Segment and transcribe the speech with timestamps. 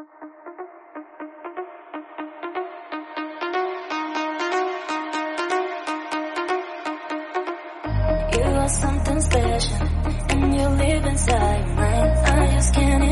[0.00, 0.06] You
[8.42, 9.76] are something special,
[10.30, 12.16] and you live inside mine.
[12.16, 13.09] I just can't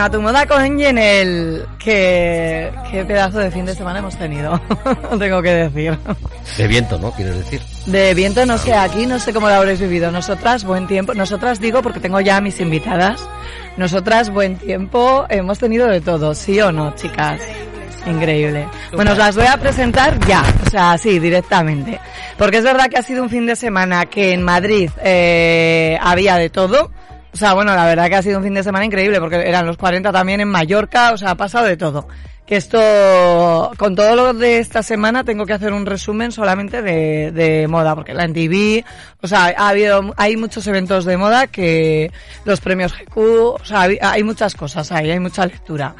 [0.00, 1.66] Bueno, a tu moda con Yenel.
[1.78, 4.58] Que, qué pedazo de fin de semana hemos tenido.
[5.18, 5.98] Tengo que decir.
[6.56, 7.12] De viento, ¿no?
[7.12, 7.60] Quieres decir.
[7.84, 10.10] De viento no sé, aquí no sé cómo lo habréis vivido.
[10.10, 11.12] Nosotras, buen tiempo.
[11.12, 13.28] Nosotras digo porque tengo ya a mis invitadas.
[13.76, 15.26] Nosotras, buen tiempo.
[15.28, 17.42] Hemos tenido de todo, ¿sí o no, chicas?
[18.06, 18.68] Increíble.
[18.94, 22.00] Bueno, os las voy a presentar ya, o sea, sí, directamente.
[22.38, 26.36] Porque es verdad que ha sido un fin de semana que en Madrid eh, había
[26.36, 26.90] de todo.
[27.32, 29.66] O sea, bueno, la verdad que ha sido un fin de semana increíble porque eran
[29.66, 32.08] los 40 también en Mallorca, o sea, ha pasado de todo.
[32.46, 37.66] Que esto, con todo lo de esta semana tengo que hacer un resumen solamente de,
[37.68, 38.84] moda, porque la NTV,
[39.22, 42.10] o sea, ha habido, hay muchos eventos de moda que
[42.44, 45.94] los premios GQ, o sea, hay, hay muchas cosas ahí, hay mucha lectura.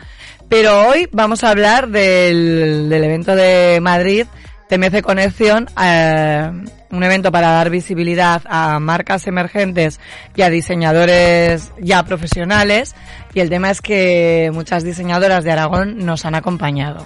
[0.48, 4.26] Pero hoy vamos a hablar del, del evento de Madrid,
[4.70, 6.48] TMC Conexión, eh,
[6.92, 9.98] un evento para dar visibilidad a marcas emergentes
[10.36, 12.94] y a diseñadores ya profesionales.
[13.34, 17.04] Y el tema es que muchas diseñadoras de Aragón nos han acompañado.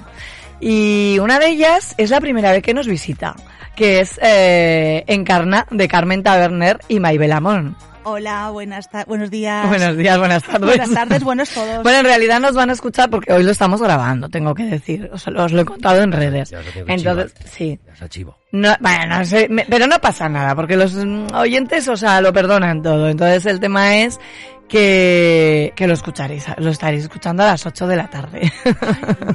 [0.60, 3.34] Y una de ellas es la primera vez que nos visita,
[3.74, 7.76] que es eh, Encarna de Carmen Taberner y Maybel Amón.
[8.06, 9.66] Hola, buenas buenos días.
[9.68, 10.66] Buenos días, buenas tardes.
[10.68, 11.64] Buenas tardes, buenos todos.
[11.82, 15.08] Bueno, en realidad nos van a escuchar porque hoy lo estamos grabando, tengo que decir.
[15.12, 16.50] Os, os lo he contado en redes.
[16.50, 17.48] Ya os lo Entonces, chivar.
[17.48, 17.80] sí.
[17.98, 18.34] Ya.
[18.52, 22.20] No, bueno, no sé, me- pero no pasa nada, porque los mm, oyentes, o sea,
[22.20, 23.08] lo perdonan todo.
[23.08, 24.20] Entonces el tema es
[24.68, 28.52] que, que lo escucharéis, lo estaréis escuchando a las 8 de la tarde.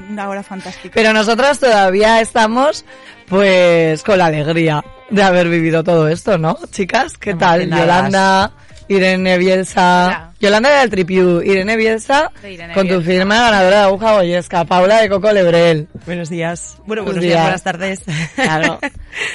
[0.10, 0.94] Una hora fantástica.
[0.94, 2.86] Pero nosotros todavía estamos,
[3.28, 6.58] pues, con la alegría de haber vivido todo esto, ¿no?
[6.72, 7.70] Chicas, ¿qué tal?
[7.70, 8.52] Yolanda,
[8.88, 10.06] Irene Bielsa.
[10.08, 10.26] Hola.
[10.40, 14.64] Yolanda del Tripiu, Irene Bielsa, De Irene con tu firma ganadora de aguja boyesca.
[14.64, 15.90] Paula de Coco Lebrel.
[16.06, 16.78] Buenos días.
[16.86, 17.44] Bueno, Buenos buenos días, días.
[17.44, 18.02] buenas tardes.
[18.36, 18.80] Claro.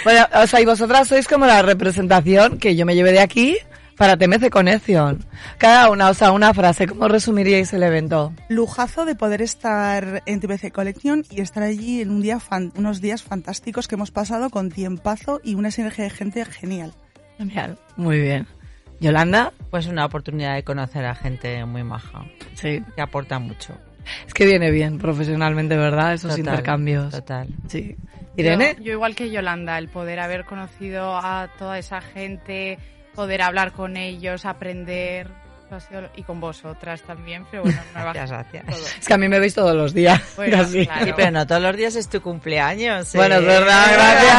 [0.02, 3.58] Bueno, o sea, y vosotras sois como la representación que yo me llevé de aquí
[3.96, 5.24] para TMC Conexión.
[5.58, 8.32] Cada una, o sea, una frase, ¿cómo resumiríais el evento?
[8.48, 13.00] Lujazo de poder estar en TBC Collection y estar allí en un día fan- unos
[13.00, 16.92] días fantásticos que hemos pasado con tiempazo y una sinergia de gente genial.
[17.38, 17.78] Genial.
[17.96, 18.46] Muy bien.
[19.00, 22.24] Yolanda, Pues una oportunidad de conocer a gente muy maja,
[22.54, 22.82] sí.
[22.94, 23.74] que aporta mucho.
[24.26, 26.14] Es que viene bien profesionalmente, ¿verdad?
[26.14, 27.10] Esos Total, intercambios.
[27.12, 27.48] Total.
[27.68, 27.96] Sí.
[28.36, 32.78] Irene, Yo, yo igual que Yolanda, el poder haber conocido a toda esa gente,
[33.14, 35.28] poder hablar con ellos, aprender,
[35.76, 38.66] ha sido, y con vosotras también, pero bueno, me Gracias, baja gracias.
[38.76, 38.86] todo.
[39.00, 40.20] Es que a mí me veis todos los días.
[40.36, 40.86] Bueno, casi.
[40.86, 41.04] claro.
[41.06, 43.14] Sí, pero no todos los días es tu cumpleaños.
[43.14, 43.18] ¿eh?
[43.18, 44.34] Bueno, es verdad, gracias.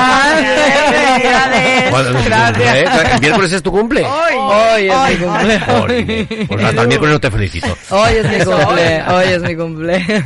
[1.90, 2.76] ¿Cuándo es tu Gracias.
[2.76, 2.86] eh?
[3.14, 4.06] ¿El miércoles es tu cumple?
[4.06, 5.60] Hoy es mi cumple.
[6.48, 7.78] Pues hasta el miércoles no te felicito.
[7.92, 9.04] Hoy es mi cumple.
[9.08, 10.06] Hoy es mi cumple.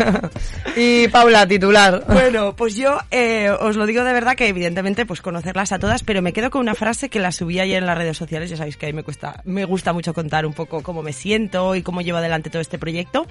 [0.75, 2.03] Y Paula, titular.
[2.07, 6.03] Bueno, pues yo eh, os lo digo de verdad que evidentemente pues conocerlas a todas,
[6.03, 8.55] pero me quedo con una frase que la subí ayer en las redes sociales, ya
[8.55, 11.75] sabéis que a mí me cuesta, me gusta mucho contar un poco cómo me siento
[11.75, 13.27] y cómo llevo adelante todo este proyecto.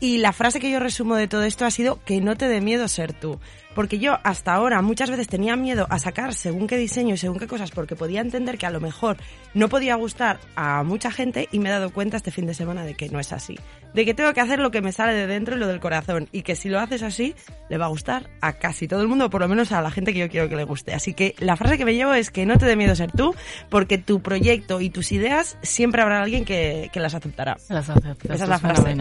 [0.00, 2.60] Y la frase que yo resumo de todo esto ha sido que no te dé
[2.60, 3.38] miedo ser tú.
[3.78, 7.38] Porque yo hasta ahora muchas veces tenía miedo a sacar según qué diseño y según
[7.38, 9.16] qué cosas porque podía entender que a lo mejor
[9.54, 12.84] no podía gustar a mucha gente y me he dado cuenta este fin de semana
[12.84, 13.56] de que no es así.
[13.94, 16.28] De que tengo que hacer lo que me sale de dentro y lo del corazón
[16.32, 17.36] y que si lo haces así
[17.68, 20.12] le va a gustar a casi todo el mundo, por lo menos a la gente
[20.12, 20.92] que yo quiero que le guste.
[20.92, 23.32] Así que la frase que me llevo es que no te dé miedo ser tú
[23.70, 27.56] porque tu proyecto y tus ideas siempre habrá alguien que, que las aceptará.
[27.68, 28.96] Las acepto, Esa es la frase.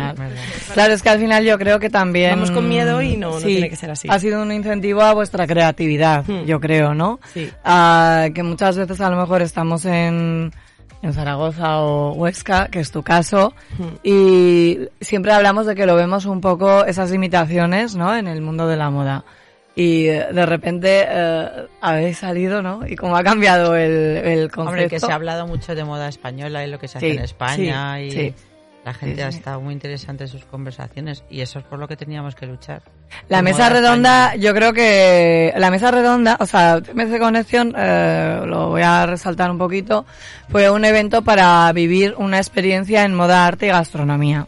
[0.75, 2.29] Claro, es que al final yo creo que también...
[2.29, 4.07] Vamos con miedo y no- no Sí, tiene que ser así.
[4.11, 6.45] Ha sido un incentivo a vuestra creatividad, Hmm.
[6.45, 7.19] yo creo, ¿no?
[7.33, 7.49] Sí.
[7.63, 10.51] Ah, que muchas veces a lo mejor estamos en,
[11.01, 13.95] en Zaragoza o Huesca, que es tu caso, Hmm.
[14.03, 18.15] y siempre hablamos de que lo vemos un poco esas limitaciones, ¿no?
[18.15, 19.23] En el mundo de la moda.
[19.75, 21.49] Y eh, de repente eh,
[21.81, 22.85] habéis salido, ¿no?
[22.87, 24.61] Y cómo ha cambiado el, el concepto.
[24.69, 27.17] Hombre, que se ha hablado mucho de moda española y lo que se hace Sí,
[27.17, 28.33] en España sí, y sí.
[28.87, 31.97] La gente ha estado muy interesante en sus conversaciones y eso es por lo que
[31.97, 32.83] teníamos que luchar.
[33.27, 34.47] La mesa redonda, española.
[34.47, 39.51] yo creo que la mesa redonda, o sea, TMC Conexión, eh, lo voy a resaltar
[39.51, 40.05] un poquito,
[40.47, 44.47] fue un evento para vivir una experiencia en moda, arte y gastronomía.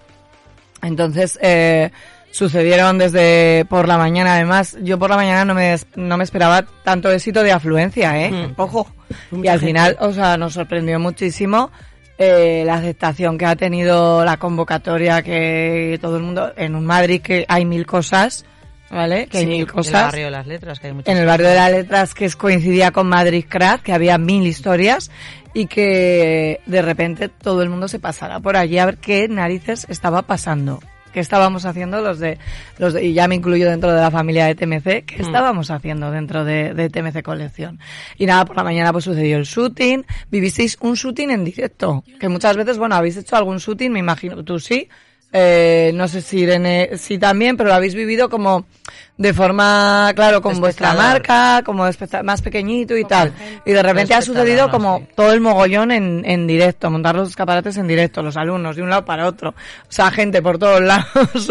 [0.81, 1.91] Entonces, eh,
[2.31, 6.63] sucedieron desde por la mañana, además, yo por la mañana no me, no me esperaba
[6.85, 8.31] tanto éxito de afluencia, ¿eh?
[8.31, 8.53] Mm.
[8.55, 8.87] Ojo.
[9.33, 9.65] Y al gente.
[9.65, 11.71] final, o sea, nos sorprendió muchísimo
[12.21, 17.21] eh, la aceptación que ha tenido la convocatoria, que todo el mundo, en un Madrid
[17.21, 18.45] que hay mil cosas,
[18.91, 19.27] ¿vale?
[19.27, 20.03] Que hay mil El cosas.
[20.03, 22.91] barrio de las letras, que hay muchas En el barrio de las letras que coincidía
[22.91, 25.09] con Madrid Craft, que había mil historias
[25.53, 29.87] y que de repente todo el mundo se pasara por allí a ver qué narices
[29.89, 30.81] estaba pasando.
[31.13, 32.37] ¿Qué estábamos haciendo los de,
[32.77, 36.11] los de- y ya me incluyo dentro de la familia de TMC, qué estábamos haciendo
[36.11, 37.79] dentro de, de TMC Colección?
[38.17, 42.29] Y nada, por la mañana pues sucedió el shooting, vivisteis un shooting en directo, que
[42.29, 44.87] muchas veces, bueno, habéis hecho algún shooting, me imagino, tú sí,
[45.31, 48.65] eh, no sé si Irene sí también, pero lo habéis vivido como
[49.17, 51.85] de forma, claro, con vuestra marca, como
[52.23, 53.33] más pequeñito y tal.
[53.65, 55.07] Y de repente ha sucedido como Sí.
[55.15, 58.89] todo el mogollón en, en directo, montar los escaparates en directo, los alumnos de un
[58.89, 59.49] lado para otro.
[59.49, 59.55] O
[59.91, 61.49] sea, gente por todos lados.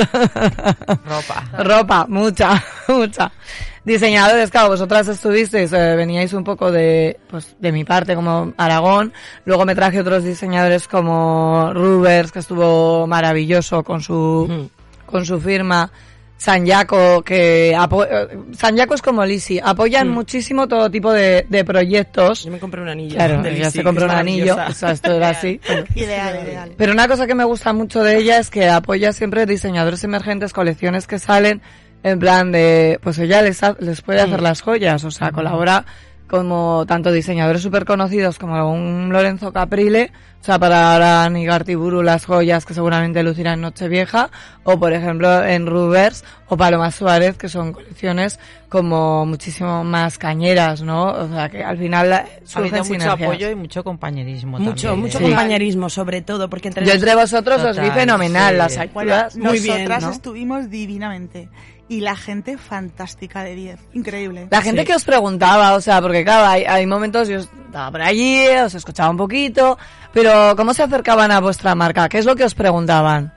[1.04, 1.44] Ropa.
[1.58, 3.30] Ropa, mucha, mucha.
[3.84, 9.12] Diseñadores, claro, vosotras estuvisteis, eh, veníais un poco de, pues, de mi parte como Aragón.
[9.44, 14.69] Luego me traje otros diseñadores como Rubers, que estuvo maravilloso con su,
[15.06, 15.90] con su firma.
[16.40, 21.44] San Jaco, que apo- eh, San Jaco es como Lisi, apoyan muchísimo todo tipo de,
[21.48, 22.44] de proyectos.
[22.44, 23.16] Yo me compré un anillo.
[23.16, 25.60] Claro, de Lizzy, se compró un anillo, o sea, esto era así.
[25.96, 26.72] Ideal, ideal.
[26.76, 30.52] Pero una cosa que me gusta mucho de ella es que apoya siempre diseñadores emergentes,
[30.52, 31.60] colecciones que salen
[32.02, 35.84] en plan de, pues ella les, ha- les puede hacer las joyas, o sea, colabora
[36.28, 40.12] como tanto diseñadores súper conocidos como un Lorenzo Caprile,
[40.42, 44.30] o sea, para ahora Nigartiburu las joyas que seguramente lucirán en Nochevieja,
[44.62, 50.82] o por ejemplo en Rubers o Paloma Suárez, que son colecciones como muchísimo más cañeras,
[50.82, 51.06] ¿no?
[51.06, 53.22] O sea, que al final Ha surgen mucho sinergias.
[53.22, 55.22] apoyo y mucho compañerismo Mucho, también, mucho ¿eh?
[55.22, 58.58] Compañerismo, sobre todo, porque entre Yo los- entre vosotros os vi fenomenal, sí.
[58.58, 60.10] las Bueno, ayudas muy bien, nosotras ¿no?
[60.10, 61.48] estuvimos divinamente.
[61.90, 63.81] Y la gente fantástica de 10.
[63.94, 64.49] Increíble.
[64.50, 64.87] La gente Sí.
[64.88, 68.75] que os preguntaba, o sea, porque claro, hay, hay momentos, yo estaba por allí, os
[68.75, 69.78] escuchaba un poquito,
[70.12, 72.09] pero ¿cómo se acercaban a vuestra marca?
[72.09, 73.33] ¿Qué es lo que os preguntaban?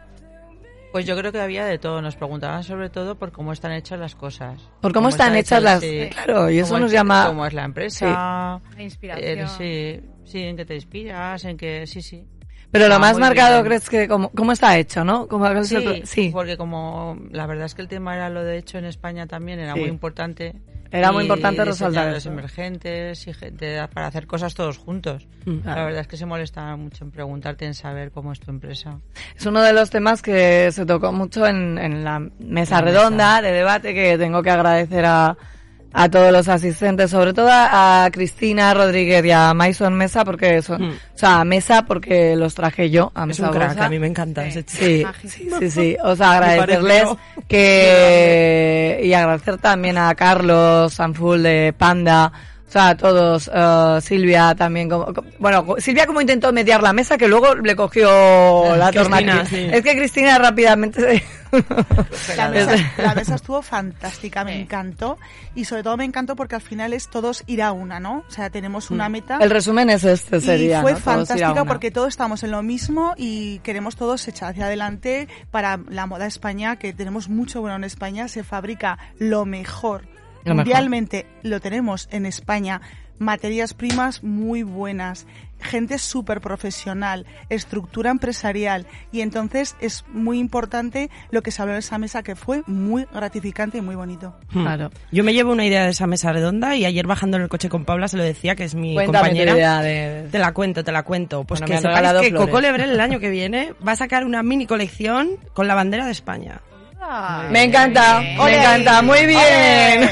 [0.91, 2.01] Pues yo creo que había de todo.
[2.01, 4.59] Nos preguntaban sobre todo por cómo están hechas las cosas.
[4.81, 6.09] Por cómo están hechas las- sí.
[6.11, 8.59] claro, y eso Cómo nos llama- Cómo es la empresa.
[8.75, 9.39] La inspiración.
[9.39, 11.87] el- sí, sí, en qué te inspiras, en qué...
[11.87, 12.27] Sí, sí.
[12.71, 13.65] Pero lo Ah, más marcado bien.
[13.65, 15.27] crees que cómo, cómo está hecho, ¿no?
[15.27, 16.29] ¿Cómo, Sí, sí.
[16.31, 19.59] porque como la verdad es que el tema era lo de hecho en España también
[19.59, 19.79] era Sí.
[19.81, 20.53] muy importante.
[20.93, 22.29] Era muy importante resaltar eso.
[22.29, 25.25] emergentes y gente para hacer cosas todos juntos.
[25.45, 25.79] Mm, claro.
[25.79, 28.99] La verdad es que se molestaba mucho en preguntarte, en saber cómo es tu empresa.
[29.37, 33.35] Es uno de los temas que se tocó mucho en, en la mesa La redonda
[33.37, 33.41] mesa.
[33.41, 35.37] de debate que tengo que agradecer a,
[35.93, 40.81] a todos los asistentes, sobre todo a, Cristina Rodríguez y a Maison Mesa, porque son,
[40.81, 40.91] Mm.
[40.91, 43.99] o sea, a Mesa porque los traje yo a Es Mesa un crack, a mí
[43.99, 44.63] me encanta ese.
[44.67, 45.97] Sí, sí, sí, sí.
[46.03, 47.07] O sea, agradecerles
[47.47, 49.01] que...
[49.03, 52.31] Y agradecer también a Carlos Sanful de Panda.
[52.71, 57.17] O sea, todos, eh, Silvia también, como, co- bueno, Silvia como intentó mediar la mesa
[57.17, 58.07] que luego le cogió
[58.77, 59.45] la Cristina, torna.
[59.49, 59.67] sí.
[59.73, 62.35] Es que Cristina rápidamente se...
[62.37, 65.17] La mesa, Es- la mesa estuvo fantástica, me encantó.
[65.53, 68.23] Y sobre todo me encantó porque al final es todos ir a una, ¿no?
[68.25, 69.37] O sea, tenemos una meta.
[69.41, 70.97] El resumen es este sería, y fue ¿no?
[70.99, 76.05] Fantástica porque todos estamos en lo mismo y queremos todos echar hacia adelante para la
[76.05, 80.03] moda España, que tenemos mucho bueno en España, se fabrica lo mejor.
[80.45, 80.73] Lo mejor.
[81.43, 82.81] Lo tenemos en España.
[83.19, 85.27] Materias primas muy buenas,
[85.59, 91.79] gente súper profesional, estructura empresarial y entonces es muy importante lo que se habló en
[91.79, 94.35] esa mesa que fue muy gratificante y muy bonito.
[94.53, 94.63] Hmm.
[94.63, 94.89] Claro.
[95.11, 97.69] Yo me llevo una idea de esa mesa redonda y ayer bajando en el coche
[97.69, 99.53] con Paula se lo decía, que es mi Cuéntame tu compañera.
[99.53, 101.43] idea de- Te la cuento, te la cuento.
[101.43, 102.47] Pues Bueno, que han sepáis que flores.
[102.47, 106.07] Coco Lebrel el año que viene va a sacar una mini colección con la bandera
[106.07, 106.61] de España.
[107.49, 110.09] Me encanta, me encanta, muy bien,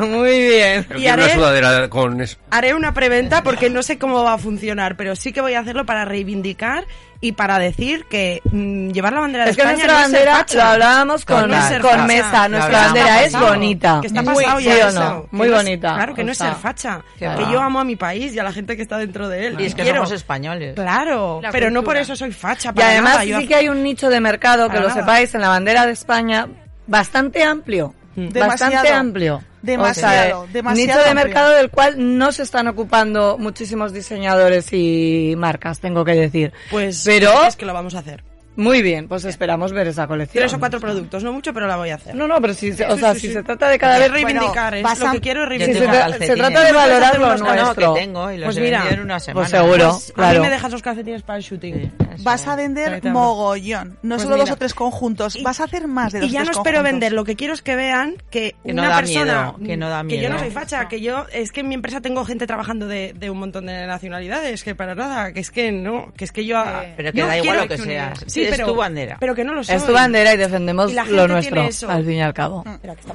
[0.10, 0.86] muy bien.
[0.96, 2.38] Y una haré- sudadera con eso.
[2.50, 5.60] Haré una preventa porque no sé cómo va a funcionar, pero sí que voy a
[5.60, 6.84] hacerlo para reivindicar
[7.24, 10.10] y para decir que mm, llevar la bandera de Es que España nuestra no es
[10.10, 10.56] ser bandera, facha.
[10.56, 12.06] lo hablábamos con, No es con.
[12.06, 13.98] Mesa, nuestra bandera es bonita.
[14.02, 15.94] Que está Muy- sí o que no es- bonita.
[15.94, 17.00] claro que no es ser facha.
[17.18, 17.50] Que va.
[17.50, 19.56] yo amo a mi país y a la gente que está dentro de él.
[19.60, 19.98] Y es que quiero.
[19.98, 20.74] somos españoles.
[20.74, 22.72] Claro, La pero no por eso soy facha.
[22.76, 23.24] Y además nada.
[23.24, 25.00] Yo sí que hay un nicho de mercado, que Para lo nada.
[25.00, 26.46] sepáis, en la bandera de España,
[26.86, 27.94] bastante amplio.
[28.16, 28.94] Bastante Demasiado.
[28.94, 29.42] amplio.
[29.62, 31.24] Demasiado, O sea, demasiado Nicho de amplio.
[31.24, 36.52] mercado del cual no se están ocupando muchísimos diseñadores y marcas, tengo que decir.
[36.70, 38.22] Pues pero es que lo vamos a hacer.
[38.56, 40.42] Muy bien, pues esperamos ver esa colección.
[40.42, 42.14] Tres o cuatro productos, no mucho, pero la voy a hacer.
[42.14, 44.10] No, no, pero si, se- o Sí, sea, sí, si se trata de cada vez
[44.10, 46.12] reivindicar, Bueno, es lo a- que quiero Si se, reivindicar.
[46.18, 49.00] se trata de ¿Me puedes valorar lo No, que tengo y los Pues mira, en
[49.00, 49.48] una semana.
[49.48, 50.40] Pues seguro, Pues a claro.
[50.40, 51.92] mí me dejas los calcetines para el shooting.
[52.22, 55.88] Vas a vender mogollón, no Pues solo dos o tres conjuntos, Y- vas a hacer
[55.88, 56.82] más de dos Y ya no espero conjuntos.
[56.92, 59.24] vender, lo que quiero es que vean que, Que no una da persona
[59.56, 60.38] miedo, que no da que yo no miedo.
[60.38, 63.38] soy facha, que yo es que en mi empresa tengo gente trabajando de, de un
[63.38, 66.62] montón de nacionalidades, que para nada, que es que no, que es que yo
[66.96, 68.24] Pero que da igual lo que seas.
[68.26, 69.16] Sí, es pero, tu bandera.
[69.20, 69.76] Pero que no lo soy.
[69.76, 72.64] Es tu bandera y defendemos Y lo nuestro, al fin y al cabo.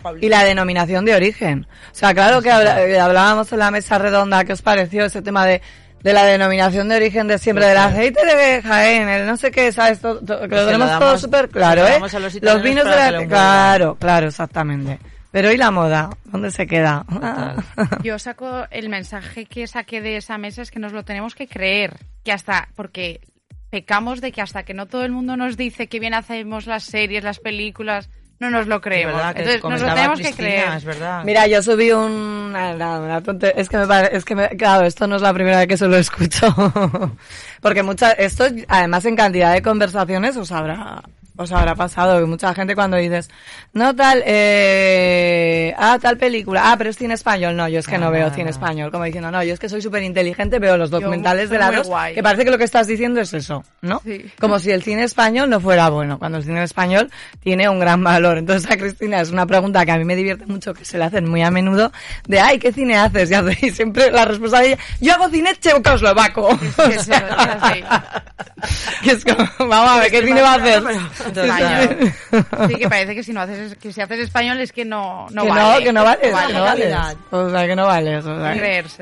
[0.01, 0.25] Paulina.
[0.25, 1.67] Y la denominación de origen.
[1.91, 5.45] O sea, claro que eh, hablábamos en la mesa redonda, ¿qué os pareció ese tema
[5.45, 5.62] de,
[6.03, 9.71] de la denominación de origen de siempre, del aceite de Jaén, el no sé qué,
[9.71, 10.00] ¿sabes?
[10.00, 12.00] Todo- todo- que Pues lo tenemos todo súper claro, ¿eh?
[12.41, 13.25] los vinos de la...
[13.27, 15.00] Claro, claro, exactamente.
[15.31, 16.09] Pero ¿y la moda?
[16.25, 17.05] ¿Dónde se queda?
[18.03, 21.48] Yo saco el mensaje que saqué de esa mesa es que nos lo tenemos que
[21.48, 23.21] creer, que hasta porque
[23.70, 26.84] pecamos de que hasta que no todo el mundo nos dice que bien hacemos las
[26.84, 28.10] series, las películas,
[28.40, 29.16] no nos lo Es creemos.
[29.16, 30.70] verdad que Entonces nos lo tenemos que creer.
[30.78, 31.24] Es verdad.
[31.26, 32.12] Mira, yo subí un...
[32.12, 35.34] una- una tonte- Es que me pare- es que me- claro, esto no es la
[35.34, 36.48] primera vez que se lo escucho.
[37.62, 41.04] Porque mucha, esto, además en cantidad de conversaciones os habrá,
[41.39, 43.29] os habrá pasado que mucha gente cuando dices,
[43.72, 47.55] no tal, eh, ah, tal película, ah, pero es cine español.
[47.55, 48.91] No, yo es que no, No, veo cine español.
[48.91, 51.67] Como diciendo, no, yo es que soy súper inteligente, veo los documentales soy de la
[51.67, 52.13] muy dos, guay.
[52.13, 54.01] que parece que lo que estás diciendo es eso, ¿no?
[54.03, 54.25] Sí.
[54.38, 58.03] Como si el cine español no fuera bueno, cuando el cine español tiene un gran
[58.03, 58.38] valor.
[58.38, 61.05] Entonces a Cristina es una pregunta que a mí me divierte mucho, que se le
[61.05, 61.93] hacen muy a menudo,
[62.27, 63.31] de, ay, ¿qué cine haces?
[63.62, 66.50] Y, siempre la respuesta de ella, yo hago cine checoslovaco.
[66.60, 67.22] que eso, es
[67.62, 67.84] así.
[69.03, 70.84] que es como, vamos a ver, ¿qué cine va a hacer?
[71.31, 72.13] Español.
[72.69, 75.43] Sí, que parece que si no haces, que si haces español es que no, no
[75.43, 75.62] que vale.
[75.62, 76.88] no, que no vales, que no vales.
[77.31, 78.25] O sea, que no vales.
[78.25, 78.51] O sea.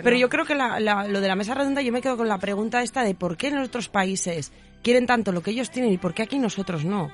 [0.03, 2.27] Pero yo creo que la- la- lo de la mesa redonda, yo me quedo con
[2.27, 4.51] la pregunta esta de por qué en otros países
[4.83, 7.11] quieren tanto lo que ellos tienen y por qué aquí nosotros no.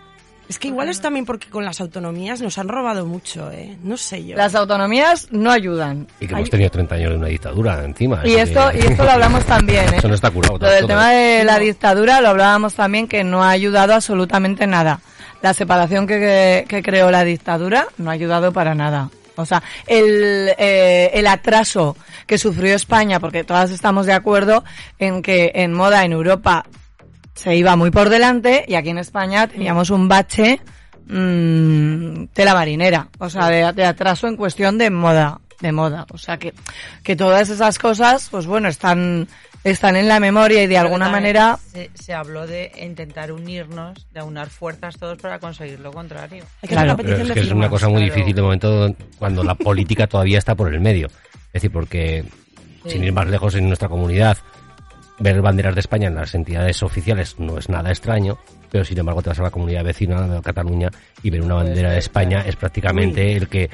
[0.49, 3.77] Es que igual es también porque con las autonomías nos han robado mucho, ¿eh?
[3.83, 4.35] No sé yo.
[4.35, 6.05] Las autonomías no ayudan.
[6.19, 8.21] Y que hemos tenido 30 años de una dictadura encima.
[8.25, 9.97] Y esto, que- y esto lo hablamos también, ¿eh?
[9.97, 10.57] Eso no está curado.
[10.59, 11.37] Lo del todo, tema ¿eh?
[11.39, 14.99] de la dictadura lo hablábamos también que no ha ayudado absolutamente nada.
[15.41, 19.09] La separación que, que, que creó la dictadura no ha ayudado para nada.
[19.35, 21.97] O sea, el, eh, el atraso
[22.27, 24.63] que sufrió España, porque todas estamos de acuerdo
[24.99, 26.65] en que en moda en Europa
[27.33, 30.59] se iba muy por delante y aquí en España teníamos un bache
[31.07, 36.17] mm, tela marinera, o sea, de, de atraso en cuestión de moda, de moda, o
[36.17, 36.53] sea que
[37.03, 39.27] que todas esas cosas, pues bueno, están
[39.63, 44.05] están en la memoria y de Pero alguna manera Se, se habló de intentar unirnos,
[44.11, 46.43] de aunar fuerzas todos para conseguir lo contrario.
[46.61, 46.97] Hay que Claro.
[46.97, 48.13] Pero es que es una cosa muy claro.
[48.13, 51.07] difícil de momento cuando la política todavía está por el medio.
[51.47, 52.25] Es decir, porque
[52.85, 54.37] sin ir más lejos en nuestra comunidad,
[55.23, 58.37] ver banderas de España en las entidades oficiales no es nada extraño,
[58.69, 60.89] pero sin embargo te vas a la comunidad vecina de Cataluña
[61.23, 63.69] y ver una bandera de España es prácticamente el que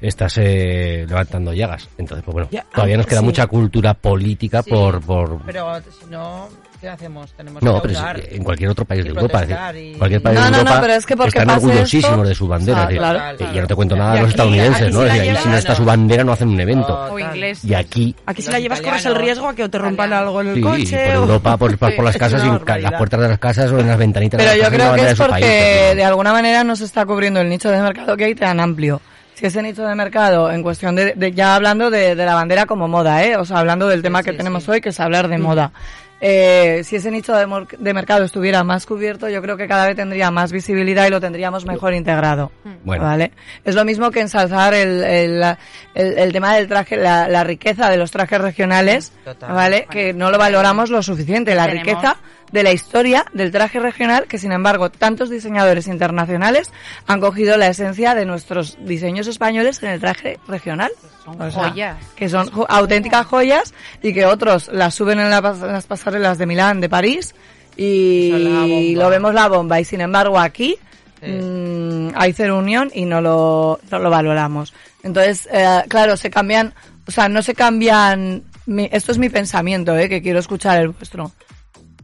[0.00, 1.88] estás eh, levantando llagas.
[1.98, 3.26] Entonces, pues bueno, todavía nos ah, queda sí.
[3.26, 5.02] mucha cultura política por...
[5.02, 6.48] por Pero si no,
[6.80, 7.32] ¿Qué hacemos?
[7.32, 10.44] Tenemos No, que pero es- en cualquier otro país de Europa, y- cualquier país No,
[10.44, 12.78] de no, no, Europa pero es que porque están orgullosísimos esto- de su bandera.
[12.78, 13.54] Ah, es decir, claro, eh, claro.
[13.54, 15.00] Y no te cuento nada de los estadounidenses, aquí ¿no?
[15.00, 16.94] ahí si no está su bandera no hacen un evento.
[16.94, 17.20] O tal.
[17.20, 17.64] inglés.
[17.64, 20.40] Y aquí Aquí si la llevas corres el riesgo a que o te rompan algo
[20.42, 21.06] en el Sí, coche.
[21.08, 23.78] por o- Europa, por, por, por las casas, y las puertas de las casas o
[23.78, 25.94] en las ventanitas Pero de yo creo la que bandera es de su país, porque
[25.96, 29.00] de alguna manera no se está cubriendo el nicho de mercado que hay tan amplio.
[29.34, 32.64] Si ese nicho de mercado, en cuestión de, de- ya hablando de, de la bandera
[32.64, 33.36] como moda, ¿eh?
[33.36, 34.70] O sea, hablando del tema que sí, tenemos sí.
[34.70, 35.30] hoy, que es hablar Mm.
[35.30, 35.72] de moda.
[36.20, 40.30] Eh, si ese nicho de, mercado estuviera más cubierto, yo creo que cada vez tendría
[40.30, 42.50] más visibilidad y lo tendríamos mejor integrado.
[42.84, 43.04] Bueno.
[43.04, 43.32] ¿Vale?
[43.64, 45.58] Es lo mismo que ensalzar el, el, la-
[45.94, 49.52] el- el tema del traje, la, la riqueza de los trajes regionales, Total.
[49.52, 49.86] ¿vale?
[49.90, 51.54] Que no lo valoramos lo suficiente.
[51.54, 52.16] La Tenemos- riqueza
[52.52, 56.70] de la historia del traje regional que sin embargo tantos diseñadores internacionales
[57.06, 60.90] han cogido la esencia de nuestros diseños españoles en el traje regional.
[61.24, 61.96] Son O sea, joyas.
[62.14, 65.86] que son jo- auténticas joyas y que otros las suben en, la pas- en las
[65.86, 67.34] pasarelas de Milán, de París
[67.76, 70.76] y lo vemos la bomba y sin embargo aquí
[71.22, 71.30] Sí.
[71.32, 74.74] mm, hay cero unión y no lo, no lo valoramos.
[75.02, 76.74] Entonces, eh, claro, se cambian,
[77.08, 80.88] o sea, no se cambian, mi- esto es mi pensamiento, eh, que quiero escuchar el
[80.88, 81.32] vuestro.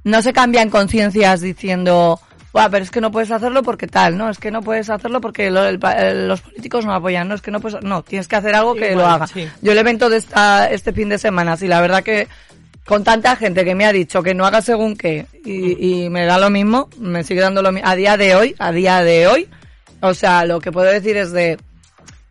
[0.05, 2.21] No se cambian conciencias diciendo,
[2.53, 4.29] Buah, pero es que no puedes hacerlo porque tal, ¿no?
[4.29, 7.41] Es que no puedes hacerlo porque lo- el el- los políticos no apoyan, no, es
[7.41, 9.27] que no puedes, no, tienes que hacer algo que Igual, lo haga.
[9.27, 9.49] sí.
[9.63, 12.29] Yo el evento de esta, este fin de semana, sí, la verdad que
[12.85, 16.27] con tanta gente que me ha dicho que no haga según qué y, y me
[16.27, 19.29] da lo mismo, me sigue dando lo mismo, a día de hoy, a día de
[19.29, 19.49] hoy,
[20.01, 21.59] o sea, lo que puedo decir es de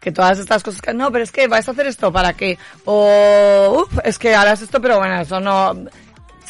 [0.01, 2.60] que todas estas cosas que no, pero es que vais a hacer esto para qué,
[2.86, 5.74] o uf, es que harás esto, pero bueno, eso no,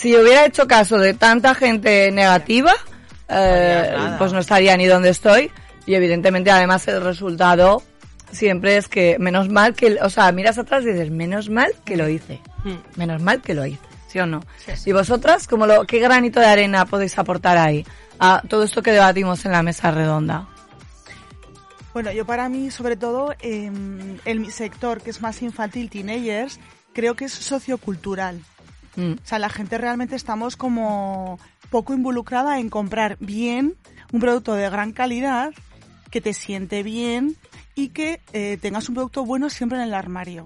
[0.01, 2.73] si hubiera hecho caso de tanta gente negativa,
[3.29, 5.51] eh, pues no estaría ni donde estoy
[5.85, 7.83] y evidentemente además el resultado
[8.31, 11.97] siempre es que menos mal que, o sea, miras atrás y dices, menos mal que
[11.97, 12.41] lo hice,
[12.95, 14.41] menos mal que lo hice, ¿sí o no?
[14.87, 17.85] Y vosotras, como lo, ¿qué granito de arena podéis aportar ahí
[18.17, 20.47] a todo esto que debatimos en la mesa redonda?
[21.93, 23.69] Bueno, yo para mí, sobre todo, eh,
[24.25, 26.59] el mi sector que es más infantil, teenagers,
[26.91, 28.41] creo que es sociocultural.
[28.95, 29.13] Mm.
[29.13, 33.75] O sea, la gente realmente estamos como poco involucrada en comprar bien
[34.11, 35.51] un producto de gran calidad,
[36.09, 37.37] que te siente bien
[37.73, 40.45] y que eh, tengas un producto bueno siempre en el armario.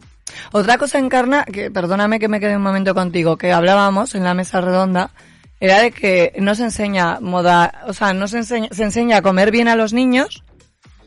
[0.52, 4.34] Otra cosa encarna, que perdóname que me quede un momento contigo, que hablábamos en la
[4.34, 5.12] mesa redonda,
[5.60, 9.22] era de que no se enseña moda, o sea, no se enseña, se enseña a
[9.22, 10.44] comer bien a los niños,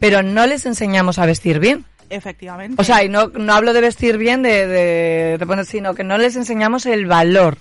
[0.00, 1.84] pero no les enseñamos a vestir bien.
[2.10, 2.80] Efectivamente.
[2.80, 6.04] O sea, y no, no hablo de vestir bien, de, de, de poner, sino que
[6.04, 7.58] no les enseñamos el valor,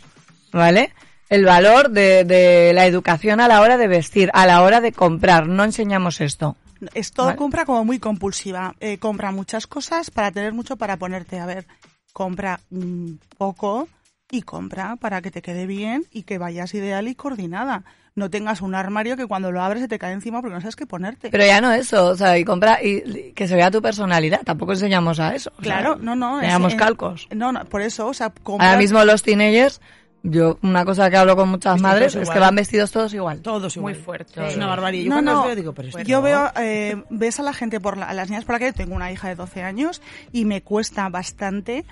[0.51, 0.93] ¿vale?
[1.29, 4.93] El valor de, de la educación a la hora de vestir, a la hora de
[4.93, 5.47] comprar.
[5.47, 6.55] No enseñamos esto.
[6.93, 7.37] Es todo Vale.
[7.37, 8.75] compra como muy compulsiva.
[8.79, 11.39] Eh, compra muchas cosas para tener mucho para ponerte.
[11.39, 11.65] A ver,
[12.13, 13.87] compra mm, poco
[14.29, 17.83] y compra para que te quede bien y que vayas ideal y coordinada.
[18.17, 20.75] No tengas un armario que cuando lo abres se te cae encima porque no sabes
[20.75, 21.29] qué ponerte.
[21.29, 24.41] Pero ya no eso, o sea, y compra y, y que se vea tu personalidad.
[24.43, 25.51] Tampoco enseñamos a eso.
[25.57, 26.39] o sea, claro, no, no.
[26.39, 27.27] es- Enseñamos calcos.
[27.33, 28.67] No, no, por eso, o sea, compra...
[28.69, 29.79] Ahora mismo los teenagers,
[30.23, 33.39] yo, una cosa que hablo con muchas Vestidos madres es que van vestidos todos igual.
[33.43, 34.03] Todos Muy igual.
[34.03, 34.47] fuerte.
[34.47, 35.03] Es una barbaridad.
[35.03, 36.23] Yo No, cuando no, los veo digo, pero esto yo no.
[36.23, 38.95] veo, eh, ves a la gente por la- a las niñas por la calle, tengo
[38.95, 40.01] una hija de 12 años
[40.33, 41.85] y me cuesta bastante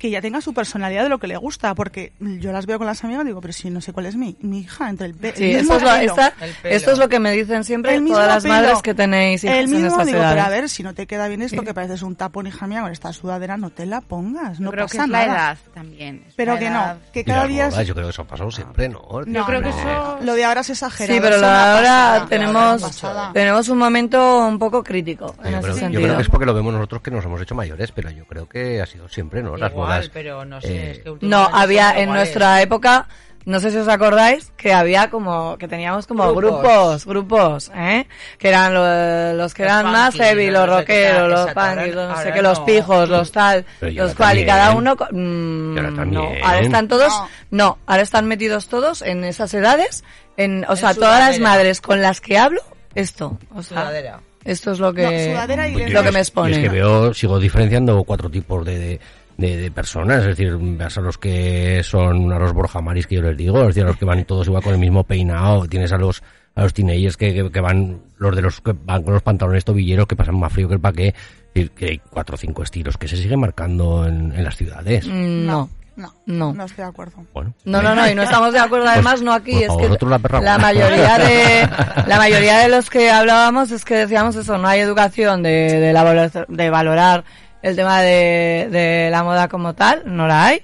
[0.00, 2.86] que ya tenga su personalidad de lo que le gusta, porque yo las veo con
[2.86, 5.14] las amigas y digo, pero si no sé cuál es mi, mi hija, entre el,
[5.14, 6.74] pe- Sí, el esto mismo es, lo, pelo, esta- el pelo.
[6.74, 9.56] esto es lo que me dicen siempre el todas las pelo, madres que tenéis hijas
[9.58, 11.66] el en mismo, estas digo, pero a ver, si no te queda bien esto, Sí.
[11.66, 14.70] que pareces un tapón, hija mía, con esta sudadera, no te la pongas, Yo no
[14.70, 16.24] creo que es la edad también.
[16.26, 16.94] Es Pero que edad.
[16.94, 17.68] no, que cada día...
[17.82, 19.02] yo creo que eso ha pasado siempre, ¿no?
[19.26, 19.78] Yo creo que No.
[19.78, 20.18] eso...
[20.22, 21.14] Lo de ahora es exagerado.
[21.14, 22.26] Sí, pero lo de ahora pasada.
[22.28, 26.02] tenemos, tenemos un momento un poco crítico en Yo ese creo, yo sentido.
[26.02, 28.48] creo que es porque lo vemos nosotros que nos hemos hecho mayores, pero yo creo
[28.48, 29.56] que ha sido siempre, ¿no?
[29.56, 29.72] Las
[30.12, 33.08] pero no sé, eh, es que No, había en nuestra época,
[33.46, 36.60] no sé si os acordáis, que había como, que teníamos como Grupos.
[36.62, 38.06] grupos, grupos, ¿eh?
[38.38, 42.32] Que eran lo- los que Los eran más heavy, los rockeros, los los no sé
[42.32, 46.86] qué, los pijos, los tal, los cual, y cada uno, mm, ahora no, ahora están
[46.88, 47.28] todos, No.
[47.50, 50.04] no, ahora están metidos todos en esas edades,
[50.36, 52.60] en, o En sea, todas las madres con las que hablo,
[52.94, 54.20] esto, o sea, Sudadera.
[54.44, 56.52] esto es lo que, No, sudadera y Pues lo yo- que me y expone.
[56.52, 59.00] es que veo, sigo diferenciando cuatro tipos de, de,
[59.40, 63.16] de- de personas, es decir, ves a los que son a los Borja Maris que
[63.16, 65.66] yo les digo, es decir, a los que van todos igual con el mismo peinado,
[65.66, 66.22] tienes a los
[66.54, 69.64] a los teenagers que, que, que van, los de los que van con los pantalones
[69.64, 71.14] tobilleros que pasan más frío que el paqué, es
[71.54, 75.06] decir, que hay cuatro o cinco estilos que se siguen marcando en, en las ciudades.
[75.06, 76.52] Mm, no, No, no.
[76.52, 77.24] no estoy de acuerdo.
[77.32, 80.06] Bueno, No, no, no, y no estamos de acuerdo además, no aquí, pues es que
[80.06, 81.68] la perra la mayoría de
[82.08, 85.92] la mayoría de los que hablábamos es que decíamos eso, no hay educación de, de,
[85.92, 87.24] la de valorar
[87.62, 90.62] el tema de, de la moda como tal, no la hay.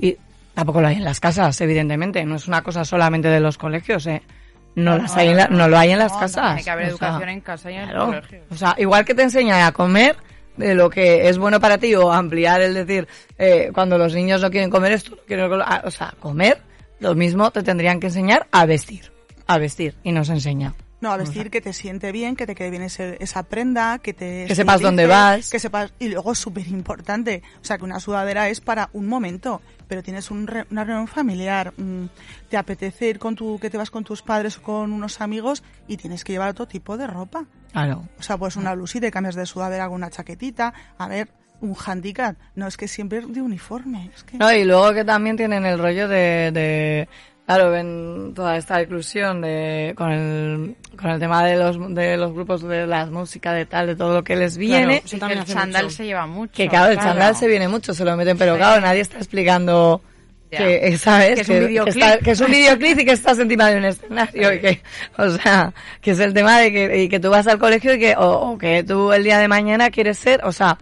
[0.00, 0.16] Y
[0.54, 2.24] tampoco lo hay en las casas, evidentemente.
[2.24, 4.22] No es una cosa solamente de los colegios, ¿eh?
[4.74, 6.54] No, las hay en la- no lo hay en las casas.
[6.54, 8.04] Tiene que haber O sea, educación en casa y en claro.
[8.04, 8.40] el colegio.
[8.50, 10.16] O sea, igual que te enseñan a comer
[10.56, 13.08] de lo que es bueno para ti o ampliar el decir,
[13.38, 16.58] eh, cuando los niños no quieren comer esto, no quieren ah, o sea, comer,
[17.00, 19.12] lo mismo te tendrían que enseñar a vestir,
[19.46, 20.74] a vestir, y nos enseña.
[21.00, 24.12] No, a vestir que te siente bien, que te quede bien ese- esa prenda, que
[24.12, 24.46] te...
[24.48, 25.48] Que sepas dónde vas.
[25.48, 25.92] Que sepas...
[26.00, 30.30] Y luego, súper importante, o sea, que una sudadera es para un momento, pero tienes
[30.32, 32.06] un re- una reunión familiar, mm,
[32.48, 33.60] te apetece ir con tu...
[33.60, 36.66] que te vas con tus padres o con unos amigos y tienes que llevar otro
[36.66, 37.44] tipo de ropa.
[37.70, 38.08] Claro.
[38.18, 40.74] O sea, pues una blusita y cambias de sudadera con una chaquetita.
[40.98, 41.28] A ver,
[41.60, 42.34] un handicap.
[42.56, 44.10] No es que siempre de uniforme.
[44.14, 44.36] Es que...
[44.36, 47.08] No, y luego que también tienen el rollo de, de
[47.48, 52.34] claro, ven toda esta inclusión de, con el, con el tema de los, de los
[52.34, 55.00] grupos de la música, de tal, de todo lo que les viene.
[55.08, 55.38] Claro, que el
[55.84, 55.90] mucho.
[55.90, 56.52] se lleva mucho.
[56.54, 58.58] Que claro, el chándal se viene mucho, se lo meten, pero Sí.
[58.58, 60.02] claro, nadie está explicando
[60.50, 60.58] Ya.
[60.58, 61.36] que, eh, ¿sabes?
[61.36, 61.96] Que es un videoclip.
[62.02, 64.82] está- que es un videoclip y que estás encima de un escenario y que,
[65.16, 67.98] o sea, que es el tema de que, y que tú vas al colegio y
[67.98, 70.76] que, o, o que tú el día de mañana quieres ser, o sea,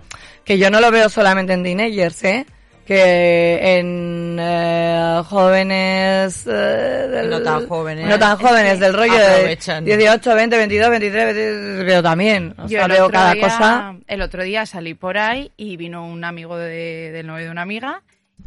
[0.44, 2.46] que yo no lo veo solamente en teenagers, ¿eh?
[2.86, 6.46] Que en eh, jóvenes...
[6.46, 8.06] eh, del- No tan jóvenes.
[8.06, 9.84] No tan jóvenes, del rollo aprovechan.
[9.84, 12.54] de 18, 20, 22, 23, 23, veo también.
[12.58, 13.94] O Yo sea, veo cada día- cosa.
[14.06, 17.62] El otro día salí por ahí y vino un amigo de- del novio de una
[17.62, 18.02] amiga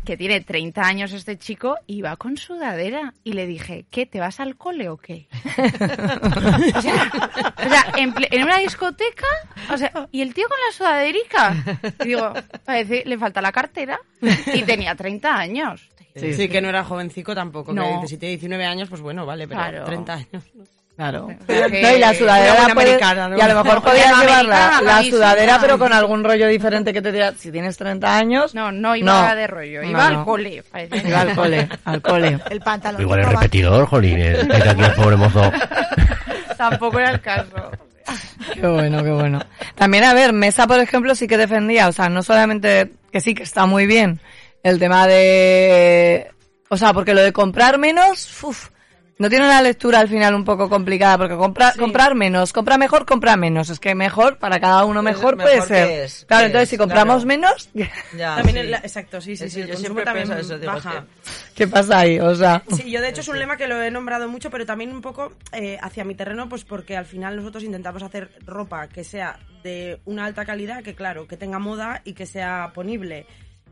[0.06, 3.14] que tiene 30 años este chico y va con sudadera.
[3.24, 4.06] Y le dije, ¿qué?
[4.06, 5.28] ¿Te vas al cole o qué?
[6.76, 7.12] o sea,
[7.58, 9.28] o sea, en, ple- en una discoteca,
[9.72, 11.56] o sea, y el tío con la sudaderica.
[12.04, 12.34] Y digo,
[12.66, 14.00] parece, le falta la cartera.
[14.54, 15.90] Y tenía 30 años.
[16.16, 17.72] Sí, que no era jovencico tampoco.
[17.74, 18.02] No.
[18.02, 19.86] Que si tiene 19 años, pues bueno, vale, pero Claro.
[19.86, 20.44] 30 años.
[21.00, 21.30] Claro.
[21.48, 23.38] Pero No, y la sudadera buena puede- americana, ¿no?
[23.38, 26.92] y a lo mejor podías buena llevar la, la sudadera pero con algún rollo diferente
[26.92, 29.34] que te diga si tienes 30 años No, no iba No.
[29.38, 30.20] de rollo, iba no.
[30.20, 30.62] al cole.
[30.70, 31.08] parece.
[31.08, 33.02] iba al cole al cole El pantalón.
[33.02, 34.20] Igual es repetidor, jolín.
[34.20, 35.50] Es que aquí el pobre mozo.
[36.58, 37.72] Tampoco era el caso.
[38.54, 39.40] qué bueno qué bueno
[39.76, 43.34] también a ver Mesa por ejemplo sí que defendía o sea no solamente que sí
[43.36, 44.20] que está muy bien
[44.64, 46.30] el tema de
[46.70, 48.70] o sea porque lo de comprar menos uf,
[49.20, 53.06] no tiene una lectura al final un poco complicada porque comprar comprar menos compra mejor
[53.06, 56.64] compra menos es que mejor para cada uno mejor, mejor puede ser es, claro entonces
[56.64, 57.28] es, si compramos claro.
[57.28, 57.70] menos
[58.18, 58.60] Ya, También sí.
[58.62, 59.62] el- exacto, sí, sí, Sí, sí.
[59.62, 61.06] El yo siempre también pienso eso, digo, baja.
[61.54, 62.20] ¿Qué pasa ahí?
[62.20, 64.66] O sea, Sí, yo de hecho es un lema que lo he nombrado mucho, pero
[64.66, 68.88] también un poco eh, hacia mi terreno, pues porque al final nosotros intentamos hacer ropa
[68.88, 73.26] que sea de una alta calidad, que claro, que tenga moda y que sea ponible.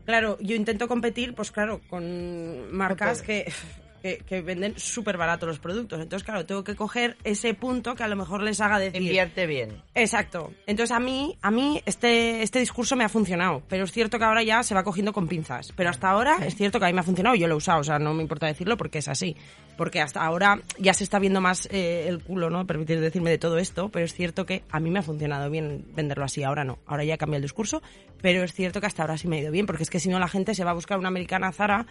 [0.04, 3.50] Claro, yo intento competir, pues claro, con marcas que,
[4.02, 6.00] que, que venden súper barato los productos.
[6.00, 9.02] Entonces, claro, tengo que coger ese punto que a lo mejor les haga decir...
[9.02, 9.82] Invierte bien.
[9.94, 10.52] Exacto.
[10.66, 14.24] Entonces a mí, a mí este, este discurso me ha funcionado, pero es cierto que
[14.24, 15.72] ahora ya se va cogiendo con pinzas.
[15.76, 17.80] Pero hasta ahora es cierto que a mí me ha funcionado yo lo he usado,
[17.80, 19.36] o sea, no me importa decirlo porque es así.
[19.76, 22.66] Porque hasta ahora ya se está viendo más eh, el culo, ¿no?
[22.66, 25.84] Permitir decirme de todo esto, pero es cierto que a mí me ha funcionado bien
[25.94, 26.78] venderlo así, ahora no.
[26.86, 27.82] Ahora ya he cambiado el discurso,
[28.20, 30.08] pero es cierto que hasta ahora sí me ha ido bien, porque es que si
[30.08, 31.86] no la gente se va a buscar una americana Zara,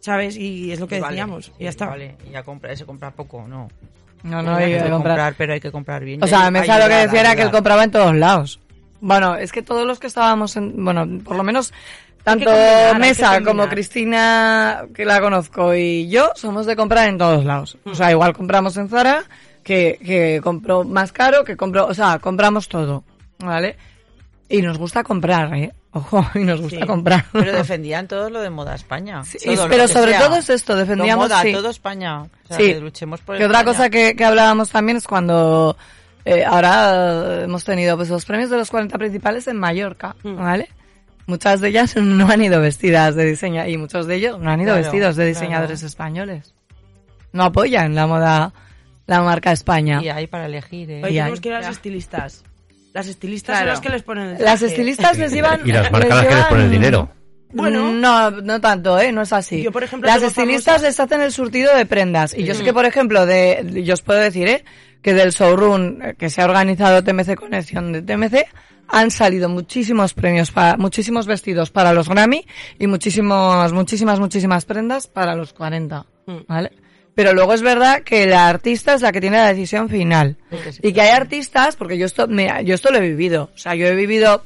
[0.00, 0.36] ¿sabes?
[0.36, 1.86] Y es lo que Y vale, decíamos, y ya está.
[1.86, 3.68] Vale, y ya compra, se compra poco, no.
[4.22, 5.34] no, no hay que comprar.
[5.36, 6.22] pero hay que comprar bien.
[6.22, 8.60] O sea, Hay- Mesa lo que decía era que él compraba en todos lados.
[9.00, 11.72] Bueno, es que todos los que estábamos en, bueno, por lo menos
[12.24, 13.68] tanto combinar, hay Mesa como.
[13.68, 17.78] Cristina, que la conozco, y yo somos de comprar en todos lados.
[17.84, 19.22] O sea, igual compramos en Zara,
[19.62, 23.04] que, que compro más caro, que compro, o sea, compramos todo,
[23.38, 23.76] ¿vale?
[24.48, 25.72] Y nos gusta comprar, ¿eh?
[25.92, 26.86] Ojo, y nos gusta Sí.
[26.86, 27.24] comprar.
[27.32, 29.24] Pero defendían todo lo de moda España.
[29.24, 30.20] Sí, pero sobre sea.
[30.26, 31.52] todo es esto, defendíamos, Lo moda, sí.
[31.52, 32.22] todo España.
[32.22, 32.74] O sea, Sí.
[32.74, 35.76] que luchemos por Que otra cosa que, que hablábamos también es cuando
[36.24, 40.36] eh, ahora eh, hemos tenido pues los premios de los 40 principales en Mallorca, Hmm.
[40.36, 40.68] ¿vale?
[41.26, 44.60] Muchas de ellas no han ido vestidas de diseño y muchos de ellos no han
[44.60, 45.28] ido Claro, vestidos de claro.
[45.40, 46.54] diseñadores españoles.
[47.32, 48.52] No apoyan la moda,
[49.06, 50.00] la marca España.
[50.02, 51.02] Y hay para elegir, ¿eh?
[51.04, 51.68] Hoy Y tenemos hay- que ir a Ya.
[51.70, 52.44] estilistas.
[52.92, 55.60] Las estilistas son las que les ponen el Las estilistas les llevan...
[55.64, 57.10] Y las marcas las que les ponen el dinero.
[57.52, 57.92] Bueno.
[57.92, 59.12] no, no tanto, ¿eh?
[59.12, 59.62] No es así.
[59.62, 62.34] Yo, por ejemplo, Las estilistas les hacen el surtido de prendas.
[62.36, 64.64] Y yo sé que, por ejemplo, de, yo os puedo decir, ¿eh?
[65.02, 68.46] Que del showroom eh, que se ha organizado TMC Conexión de TMC,
[68.88, 72.46] han salido muchísimos premios para, muchísimos vestidos para los Grammy
[72.78, 76.06] y muchísimos, muchísimas, muchísimas prendas para los 40.
[76.26, 76.32] Mm.
[77.18, 80.36] Pero luego es verdad que la artista es la que tiene la decisión final.
[80.82, 83.50] Y que hay artistas, porque yo esto, mira, yo esto lo he vivido.
[83.52, 84.44] O sea, yo he vivido,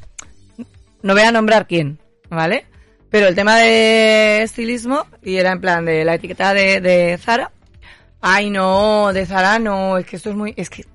[1.03, 1.99] no voy a nombrar quién,
[2.31, 2.65] ¿vale?
[3.11, 7.51] Pero el tema de estilismo, y era en plan de la etiqueta de, de Zara,
[8.23, 10.87] ay no, de Zara no, es que esto es muy, es que,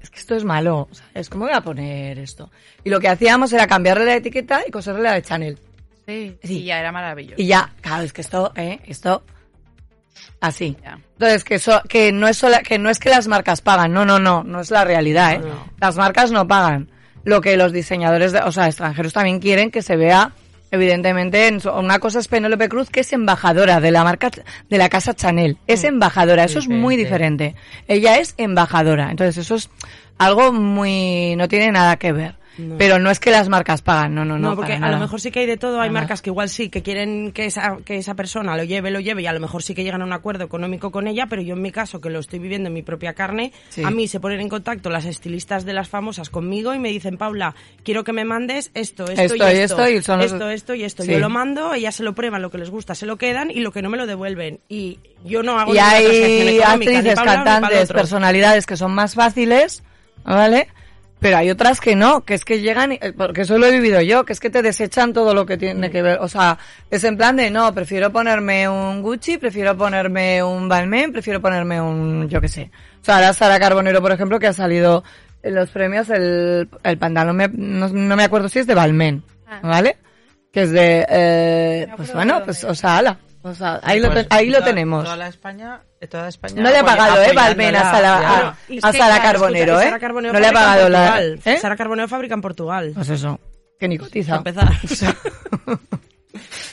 [0.00, 1.28] es que esto es malo, ¿sabes?
[1.28, 2.52] ¿Cómo voy a poner esto?
[2.84, 5.58] Y lo que hacíamos era cambiarle la etiqueta y coserle la de Chanel.
[6.06, 6.58] Sí, Sí.
[6.60, 7.34] y ya era maravilloso.
[7.42, 8.78] Y ya, claro, es que esto, ¿eh?
[8.86, 9.24] Esto,
[10.40, 10.76] así.
[11.14, 14.18] Entonces, que, que, no es sola- que no es que las marcas pagan, no, no,
[14.18, 15.40] no, no es la realidad, ¿eh?
[15.80, 16.90] Las marcas no pagan.
[17.24, 20.32] Lo que los diseñadores, de- o sea, extranjeros también quieren que se vea,
[20.70, 24.30] evidentemente, en su- una cosa es Penélope Cruz, que es embajadora de la marca,
[24.68, 25.58] de la casa Chanel.
[25.66, 27.54] Es embajadora, eso es muy diferente.
[27.88, 29.70] Ella es embajadora, entonces eso es
[30.18, 32.34] algo muy, no tiene nada que ver.
[32.78, 34.50] Pero no es que las marcas pagan, no, no, no.
[34.50, 35.80] No, porque a lo mejor sí que hay de todo.
[35.80, 36.00] Hay Nada.
[36.00, 39.22] marcas que igual sí, que quieren que esa, que esa persona lo lleve, lo lleve
[39.22, 41.54] y a lo mejor sí que llegan a un acuerdo económico con ella, pero yo
[41.54, 43.82] en mi caso, que lo estoy viviendo en mi propia carne, Sí.
[43.84, 47.16] a mí se ponen en contacto las estilistas de las famosas conmigo y me dicen,
[47.18, 50.50] Paula, quiero que me mandes esto, esto, Esto y esto, esto, y son los- esto,
[50.50, 51.02] esto y esto.
[51.02, 51.12] Sí.
[51.12, 53.60] Yo lo mando, ellas se lo prueban, lo que les gusta se lo quedan y
[53.60, 54.60] lo que no me lo devuelven.
[54.68, 59.82] Y yo no hago Y hay actrices, cantantes, personalidades que son más fáciles,
[60.24, 60.68] ¿vale?
[61.18, 63.70] Pero hay otras que no, que es que llegan, y- eh, porque eso lo he
[63.72, 66.18] vivido yo, que es que te desechan todo lo que tiene que ver.
[66.20, 66.58] O sea,
[66.90, 71.80] es en plan de, no, prefiero ponerme un Gucci, prefiero ponerme un Balmain, prefiero ponerme
[71.80, 72.70] un, yo qué sé.
[73.00, 75.04] O sea, ahora Sara Carbonero, por ejemplo, que ha salido
[75.42, 79.22] en los premios, el, el pantalón, me- no, no me acuerdo si es de Balmain,
[79.48, 79.60] Ah.
[79.62, 79.96] ¿vale?
[80.52, 83.18] Que es de, eh, pues bueno, pues, o sea, ala.
[83.46, 85.04] O sea, ahí, lo, Pues ahí lo tenemos.
[85.04, 85.80] Toda la España,
[86.10, 87.26] toda España No le ha pagado, ¿eh?
[87.30, 88.48] apoyándola, Balmain a Sara, ya.
[88.48, 89.84] a, que, Sara claro, Carbonero, escucha, ¿eh?
[89.84, 90.98] Sara Carbonero no le ha pagado la...
[91.06, 91.40] Portugal.
[91.44, 91.56] ¿eh?
[91.58, 92.92] Sara Carbonero fabrica en Portugal.
[92.94, 93.40] Pues eso,
[93.78, 94.42] que ni cotiza.
[94.42, 95.08] Para empezar.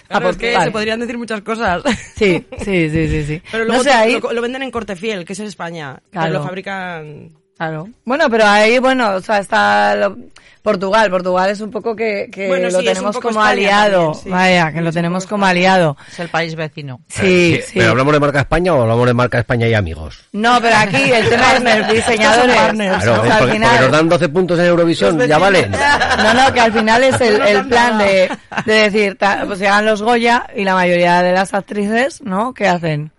[0.08, 1.82] Claro, es que se podrían decir muchas cosas.
[2.16, 3.42] Sí, sí, sí, sí, sí.
[3.52, 4.20] Pero no luego sé, te- ahí...
[4.20, 6.02] lo, lo venden en corte fiel, que es en España.
[6.12, 6.28] Claro.
[6.28, 7.32] Pero lo fabrican.
[7.58, 7.88] Claro.
[8.06, 10.18] Bueno, pero ahí, bueno, o sea, está lo-
[10.62, 11.10] Portugal.
[11.12, 14.04] Portugal es un poco que, que Bueno, lo sí, tenemos como España aliado.
[14.14, 14.30] también, sí.
[14.30, 15.98] Vaya, que lo tenemos como aliado.
[16.10, 17.02] Es el país vecino.
[17.10, 17.74] Sí, sí.
[17.80, 20.22] ¿Pero hablamos de marca España o hablamos de marca España y amigos?
[20.32, 22.56] No, pero aquí el tema es los diseñadores.
[22.56, 23.02] Claro, O ¿eh?
[23.02, 23.82] sea, porque, al porque final...
[23.82, 25.68] nos dan 12 puntos en Eurovisión, ya vale.
[25.70, 28.30] No, no, que al final es el, el plan de,
[28.66, 32.54] de decir, ta- pues llegan los Goya y la mayoría de las actrices, ¿no?
[32.54, 33.12] ¿Qué hacen?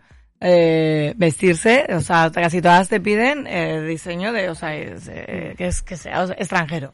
[0.47, 5.55] Eh, vestirse, o sea, casi todas te piden eh, diseño de, o sea, es, eh,
[5.57, 6.93] que es que sea o sea, extranjero,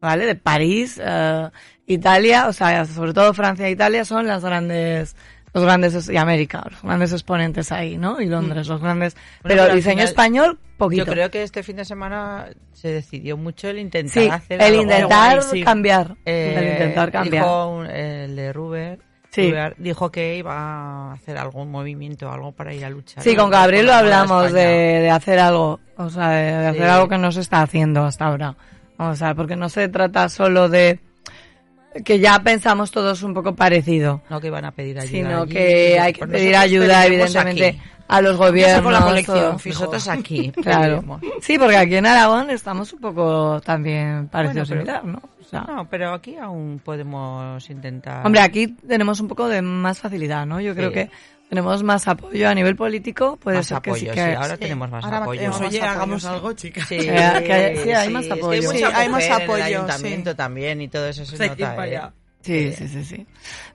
[0.00, 0.24] ¿vale?
[0.24, 1.48] De París, eh,
[1.86, 5.16] Italia, o sea, sobre todo Francia e Italia son las grandes,
[5.52, 8.20] los grandes, y América, los grandes exponentes ahí, ¿no?
[8.20, 11.04] Y Londres, los grandes, pero diseño final, español, poquito.
[11.06, 14.66] Yo creo que este fin de semana se decidió mucho el intentar sí, hacer el
[14.76, 14.82] algo.
[14.82, 15.64] intentar guay, sí.
[15.64, 17.42] cambiar, Eh, el intentar cambiar.
[17.44, 18.98] Dijo un- el de Ruber,
[19.32, 19.52] Sí.
[19.78, 23.24] Dijo que iba a hacer algún movimiento, algo para ir a luchar.
[23.24, 26.88] Sí, con Gabriel lo hablamos de, hacer algo, o sea, de, de hacer Sí.
[26.88, 28.54] algo que no se está haciendo hasta ahora.
[28.98, 31.00] O sea, porque no se trata solo de
[32.04, 35.10] que ya pensamos todos un poco parecido, No que iban a pedir ayuda.
[35.10, 35.52] sino allí.
[35.52, 37.80] que hay que pedir ayuda, evidentemente, aquí.
[38.08, 38.82] A los gobiernos.
[38.82, 39.56] con la colección.
[39.64, 40.52] Nosotros aquí.
[40.62, 41.02] Claro.
[41.40, 45.18] Sí, porque aquí en Aragón estamos un poco también parecido Bueno, similar, ¿no?
[45.40, 48.24] O sea, No, pero aquí aún podemos intentar.
[48.26, 50.60] hombre, aquí tenemos un poco de más facilidad, ¿no?
[50.60, 50.94] Yo creo Sí.
[50.94, 51.10] que
[51.48, 54.56] tenemos más apoyo a nivel político, puede más ser apoyo, que sí sí, que ahora
[54.56, 55.38] tenemos más Ahora apoyo.
[55.40, 56.28] tenemos oye, más apoyo, hagamos sí.
[56.28, 56.88] algo, chicas.
[56.88, 58.70] Sí, que- sí, hay más es que apoyo.
[58.72, 60.36] Sí, hay más mujer en el apoyo, ayuntamiento sí.
[60.36, 61.76] también y todo eso se Hay que ir nota.
[61.76, 62.10] para ¿eh?
[62.42, 63.26] Sí, sí, sí, sí.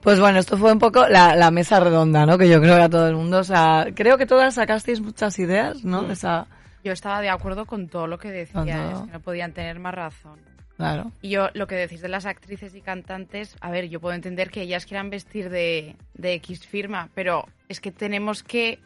[0.02, 2.38] Pues bueno, esto fue un poco la, la mesa redonda, ¿no?
[2.38, 5.38] Que yo creo que a todo el mundo, o sea, creo que todas sacasteis muchas
[5.38, 6.02] ideas, ¿no?
[6.02, 6.10] Mm.
[6.10, 6.46] Esa,
[6.84, 10.38] Yo estaba de acuerdo con todo lo que decías, que no podían tener más razón.
[10.76, 11.12] claro.
[11.22, 14.50] Y yo, lo que decís de las actrices y cantantes, a ver, yo puedo entender
[14.50, 18.78] que ellas quieran vestir de, de X firma, pero es que tenemos que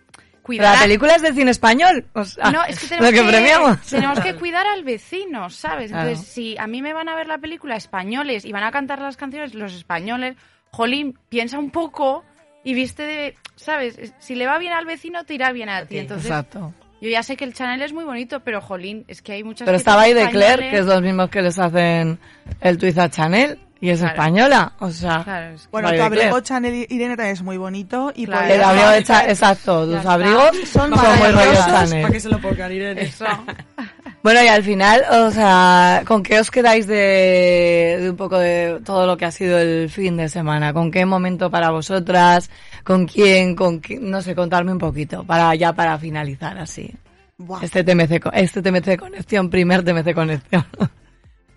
[0.46, 3.28] Pero la película es de cine español, o sea, No, es que tenemos lo que,
[3.28, 3.81] premiamos.
[3.90, 5.90] tenemos que cuidar al vecino, ¿sabes?
[5.90, 6.09] Claro.
[6.09, 9.00] Entonces, si a mí me van a ver la película españoles y van a cantar
[9.00, 10.37] las canciones los españoles,
[10.70, 12.24] Jolín, piensa un poco
[12.64, 13.98] y viste de, ¿sabes?
[13.98, 15.98] Es- Si le va bien al vecino, te irá bien a ti.
[15.98, 16.72] Entonces, Exacto.
[17.00, 19.66] yo ya sé que el Chanel es muy bonito, pero Jolín, es que hay muchas
[19.66, 22.18] Pero estaba ahí de Claire, que es los mismos que les hacen
[22.61, 24.14] el twist a Chanel, y es Claro.
[24.14, 26.40] española, o sea, Claro, es que- Bueno, tu abrigo.
[26.40, 28.12] Chanel Irene también es muy bonito.
[28.14, 28.46] Y Claro.
[28.54, 32.02] el abrigo de fabricar- Cha- exacto, tus abrigos son Son como muy rollo Chanel.
[32.02, 33.02] Para que se lo pongan, Irene.
[33.02, 33.26] Eso.
[34.22, 38.78] Bueno, y al final, o sea, ¿con qué os quedáis de, de un poco de
[38.84, 40.72] todo lo que ha sido el fin de semana?
[40.72, 42.48] ¿Con qué momento para vosotras?
[42.84, 43.56] ¿Con quién?
[43.56, 44.08] ¿Con quién?
[44.08, 46.94] No sé, contarme un poquito, para ya para finalizar así.
[47.36, 47.64] Buah.
[47.64, 50.64] Este TMC, este TMC conexión, primer TMC conexión.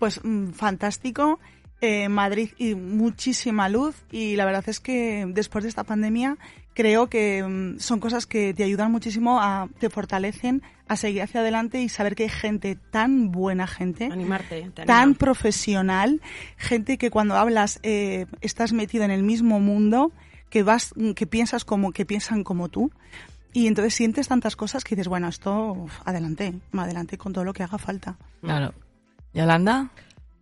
[0.00, 1.38] Pues mm, fantástico.
[1.82, 6.38] Eh, Madrid y muchísima luz y la verdad es que después de esta pandemia
[6.72, 11.40] creo que mm, son cosas que te ayudan muchísimo a te fortalecen a seguir hacia
[11.42, 14.70] adelante y saber que hay gente tan buena gente Animarte.
[14.74, 15.18] te tan anima.
[15.18, 16.22] profesional
[16.56, 20.12] gente que cuando hablas eh, estás metido en el mismo mundo
[20.48, 22.90] que vas que piensas como que piensan como tú
[23.52, 27.52] y entonces sientes tantas cosas que dices bueno esto uf, adelante adelante con todo lo
[27.52, 28.72] que haga falta Claro.
[29.34, 29.90] ¿Yolanda?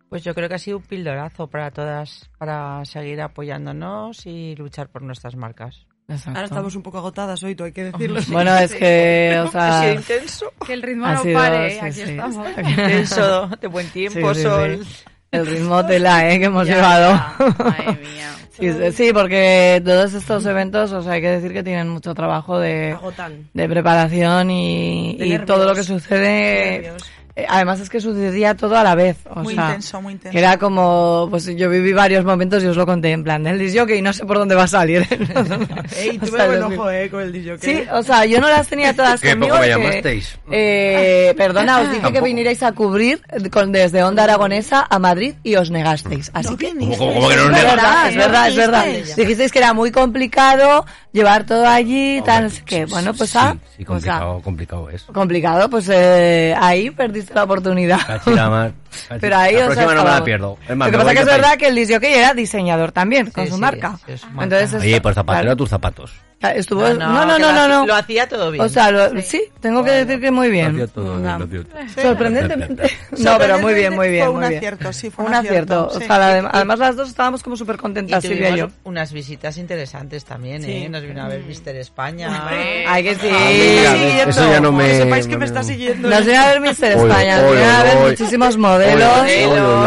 [0.09, 4.89] Pues yo creo que ha sido un pildorazo para todas, para seguir apoyándonos y luchar
[4.89, 5.87] por nuestras marcas.
[6.07, 6.29] Exacto.
[6.37, 8.21] Ahora estamos un poco agotadas hoy, tú hay que decirlo.
[8.27, 10.53] Bueno, es que, o Ha sea, sido intenso.
[10.65, 12.01] Que el ritmo ha no sido- pare, sí, aquí sí.
[12.03, 12.47] estamos.
[12.57, 14.85] Intenso, de buen tiempo, Sí, sí, sol.
[14.85, 15.03] sí.
[15.31, 16.37] el ritmo tela, ¿eh?
[16.39, 17.11] Que hemos Ya, llevado.
[17.39, 17.55] ya.
[17.63, 18.91] Madre mía.
[18.93, 22.91] Sí, porque todos estos eventos, o sea, hay que decir que tienen mucho trabajo de,
[22.93, 23.49] Agotan.
[23.53, 26.93] de preparación y, De y todo lo que sucede.
[27.37, 29.17] Eh, Además es que sucedía todo a la vez.
[29.29, 30.31] O Muy sea, intenso, muy intenso.
[30.33, 33.59] Que era como, pues yo viví varios momentos y os lo conté en plan del
[33.59, 35.05] disjockey y no sé por dónde va a salir.
[35.97, 37.57] Ey, tuve buen ojo, eh, con el DJ.
[37.59, 39.55] Sí, o sea, yo no las tenía todas ¿Qué conmigo.
[39.55, 40.37] poco me que, llamasteis?
[40.51, 42.25] eh, perdona, os dije que Tampoco.
[42.25, 43.21] vinierais a cubrir
[43.51, 46.31] con, desde Onda Aragonesa a Madrid y os negasteis.
[46.33, 48.85] Así que ¿Cómo, cómo, cómo que no es nos verdad, es verdad, es verdad.
[49.17, 49.51] dijisteis?
[49.51, 52.85] Que era muy complicado llevar todo allí, tal, no qué.
[52.85, 55.03] Bueno, pues sí, ah, sí, o sea, complicado, complicado es.
[55.03, 57.99] complicado, pues eh, ahí perdiste la oportunidad.
[59.19, 60.57] Pero ahí, la próxima no me la pierdo.
[60.67, 63.47] Es más, Lo que pasa que es verdad que el disjockey era diseñador también, con
[63.47, 63.97] su sí, marca.
[64.39, 66.13] Entonces, Oye, pues zapatero claro, a tus zapatos.
[66.41, 67.85] Estuvo, No, no, no, no, lo no.
[67.87, 68.63] Lo hacía todo bien.
[68.63, 70.73] O sea, lo- sí, tengo que decir que muy bien.
[70.73, 72.03] Hacía todo bien, Una- lo hacía todo.
[72.03, 72.83] Sorprendentemente.
[73.17, 74.25] No, pero muy bien, muy bien.
[74.25, 74.57] Fue un muy bien.
[74.59, 75.85] acierto, sí, fue un un acierto.
[75.87, 78.65] acierto, O sea, la- además las dos estábamos como súper Y contentas, Silvia y yo.
[78.65, 80.71] tuvimos unas visitas interesantes también, Sí.
[80.71, 80.89] ¿eh?
[80.89, 82.47] Nos vino a ver Mister España.
[82.87, 83.29] Ay, que sí.
[83.31, 84.85] Ah, eso ya no me...
[84.87, 86.09] Que sepáis que no me está siguiendo.
[86.09, 89.09] Nos viene a ver Mister España, nos viene a ver muchísimos modelos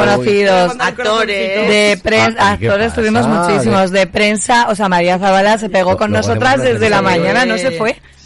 [0.01, 0.77] conocidos.
[0.81, 1.69] Actores.
[1.69, 3.91] De prensa, Ah, ¿y actores tuvimos muchísimos.
[3.91, 7.59] De prensa, o sea, María Zavala se pegó con lo nosotras desde la mañana, no
[7.59, 7.79] se Sí,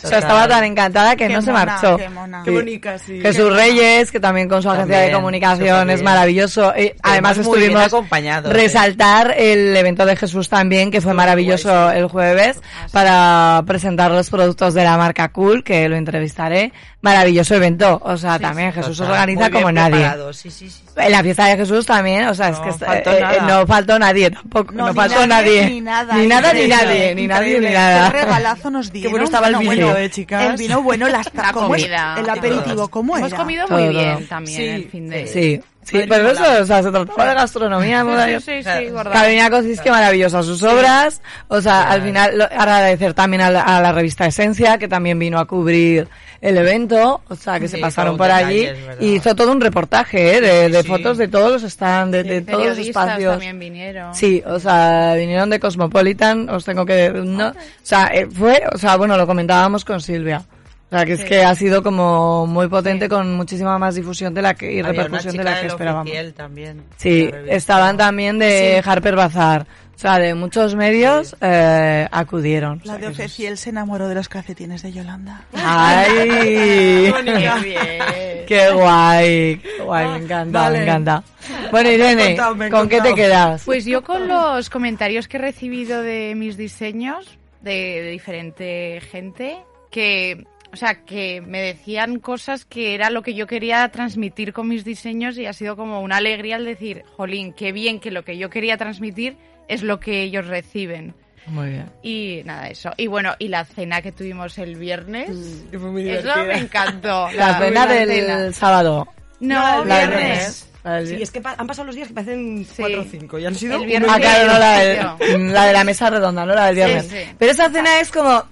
[0.04, 1.96] O sea, estaba tan encantada que Qué no se marchó.
[1.96, 2.42] qué mona.
[2.44, 3.20] Qué bonita, sí.
[3.20, 6.72] Jesús Reyes, que también con su agencia de comunicación es maravilloso.
[6.74, 8.54] Eh, además estuvimos acompañados, ¿eh?
[8.54, 12.60] resaltar el evento de Jesús también, que fue maravilloso el jueves,
[12.92, 16.72] para presentar los productos de la marca Cool, que lo entrevistaré.
[17.00, 18.00] Maravilloso evento.
[18.04, 19.96] O sea, también Jesús Total, organiza muy bien como nadie.
[19.96, 20.82] preparado, Sí, sí, sí.
[20.96, 23.66] En la fiesta de Jesús también, o sea, es que está- faltó eh, eh, no
[23.66, 25.66] faltó nadie tampoco, no, faltó nadie, nadie.
[25.70, 26.14] Ni nada.
[26.14, 28.10] Ni nada, ni nadie, ni nadie, ni nada.
[28.12, 29.10] Qué regalazo nos dieron.
[29.10, 30.50] bueno estaba el Bueno, vino, eh, chicas.
[30.50, 32.16] El vino bueno, las La comida.
[32.18, 33.38] El aperitivo, ¿cómo Hemos era?
[33.38, 33.90] comido muy todo.
[33.90, 35.26] bien también Sí, el fin de...
[35.26, 38.40] Sí, sí, Madrid pero eso, o sea, se trataba de gastronomía, ¿no?
[38.40, 39.10] sí, sí, sí, gorda.
[39.12, 41.20] Carolina Kocinski, maravillosa sus obras.
[41.48, 45.18] O sea, al final, lo- agradecer también a la, a la revista Esencia, que también
[45.18, 46.08] vino a cubrir
[46.42, 47.22] el evento.
[47.28, 48.68] O sea, que se pasaron por allí.
[49.00, 50.40] Y hizo todo un reportaje, ¿eh?
[50.40, 50.88] De, Sí, de sí.
[50.88, 53.30] fotos de todos los stands, de, de todos los espacios.
[53.32, 54.14] también vinieron.
[54.14, 57.10] Sí, o sea, vinieron de Cosmopolitan, os tengo que...
[57.10, 60.42] No, o sea, eh, fue, o sea, bueno, lo comentábamos con Silvia.
[60.90, 64.42] O sea, que es que ha sido como muy potente con muchísima más difusión de
[64.42, 66.12] la que, y Había una repercusión de la que esperábamos.
[66.36, 66.82] También.
[66.98, 69.66] Sí, estaban también de Harper Bazaar.
[69.94, 72.80] O sea, de muchos medios eh, acudieron.
[72.84, 75.44] O La sea, de es- Ofeciel se enamoró de los calcetines de Yolanda.
[75.54, 76.08] ¡Ay!
[76.28, 77.12] Qué
[77.64, 78.44] bien.
[78.46, 79.56] ¡Qué guay!
[79.58, 80.08] ¡Qué guay!
[80.08, 80.78] Me encanta, Vale.
[80.78, 81.22] me encanta.
[81.70, 83.62] Bueno, Irene, contado, ¿con qué te quedas?
[83.64, 89.58] Pues yo con los comentarios que he recibido de mis diseños, de, de diferente gente,
[89.90, 94.68] que, o sea, que me decían cosas que era lo que yo quería transmitir con
[94.68, 98.24] mis diseños y ha sido como una alegría al decir, jolín, qué bien que lo
[98.24, 99.36] que yo quería transmitir
[99.68, 101.14] es lo que ellos reciben.
[101.46, 101.90] Muy bien.
[102.02, 102.90] Y nada, eso.
[102.96, 107.30] Y bueno, y la cena que tuvimos el viernes, Que fue muy eso me encantó.
[107.32, 108.52] La cena del cena.
[108.52, 109.08] sábado.
[109.40, 110.68] No, del viernes.
[111.06, 112.74] Sí, es que pa- han pasado los días que parecen Sí.
[112.76, 114.10] cuatro o cinco y han sido El viernes.
[114.12, 115.38] Ah, claro, no, la de, Sí.
[115.38, 117.06] la de la mesa redonda, no la del viernes.
[117.06, 117.34] Sí, sí.
[117.38, 118.44] Pero esa cena es como...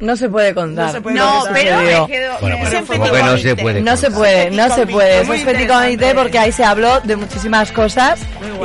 [0.00, 0.86] No se puede contar.
[0.86, 1.52] No se puede No, contar.
[1.54, 2.38] pero me quedo...
[2.40, 3.80] Bueno, pues, Siempre como que no se puede.
[3.82, 5.20] No se puede, no se puede.
[5.20, 8.18] Eso es petit comité porque ahí se habló de muchísimas cosas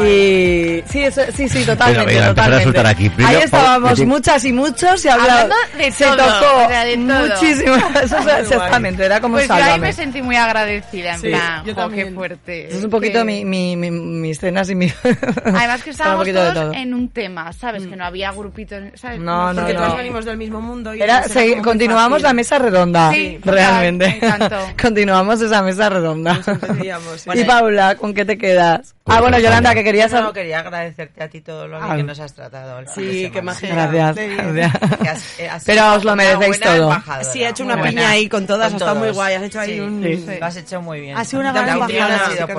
[0.03, 2.63] y sí, eso, sí, sí, totalmente, Venga, venga, empezar a totalmente.
[2.63, 3.09] soltar aquí.
[3.09, 6.85] Primero, ahí estábamos muchas y muchos y hablaba, Hablando de se todo, tocó o sea,
[6.85, 7.27] de todo.
[7.27, 7.75] muchísimo.
[8.03, 11.59] Eso es exactamente, era como Pues yo ahí me sentí muy agradecida, en Sí, plan,
[11.59, 12.15] yo qué también.
[12.15, 12.67] fuerte.
[12.67, 14.91] Eso es un poquito que- mi, mi, mi- mis cenas y mi...
[15.45, 16.73] Además que estábamos todos todo.
[16.73, 17.85] en un tema, ¿sabes?
[17.85, 19.19] Que no había grupitos, ¿sabes?
[19.19, 19.81] No, no, Porque no.
[19.83, 24.07] todos venimos del mismo mundo y Era, muy continuamos la mesa redonda, Sí, realmente.
[24.07, 24.57] me encantó.
[24.81, 26.39] continuamos esa mesa redonda.
[26.43, 26.89] Sí.
[27.39, 28.93] y Paula, ¿con qué te quedas?
[29.03, 30.11] Pues ah, bueno, con Yolanda, que querías...
[30.13, 31.95] No, quería agradecerte a ti todo lo bien Ah.
[31.95, 32.81] que nos has tratado.
[32.95, 33.69] Sí, qué magia.
[33.75, 34.15] Gracias.
[34.15, 34.97] gracias.
[34.99, 36.73] Que has- eh, has Pero os lo merecéis todo.
[36.91, 37.89] embajadora, Sí, ha hecho una buena.
[37.91, 39.79] piña ahí con todas, Con ha estado muy guay, has hecho ahí Sí.
[39.79, 40.01] un...
[40.03, 40.25] Sí.
[40.39, 41.17] Lo has hecho muy bien.
[41.17, 42.53] Ha sido una gran embajadora, que.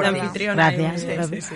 [0.54, 1.50] Gracias.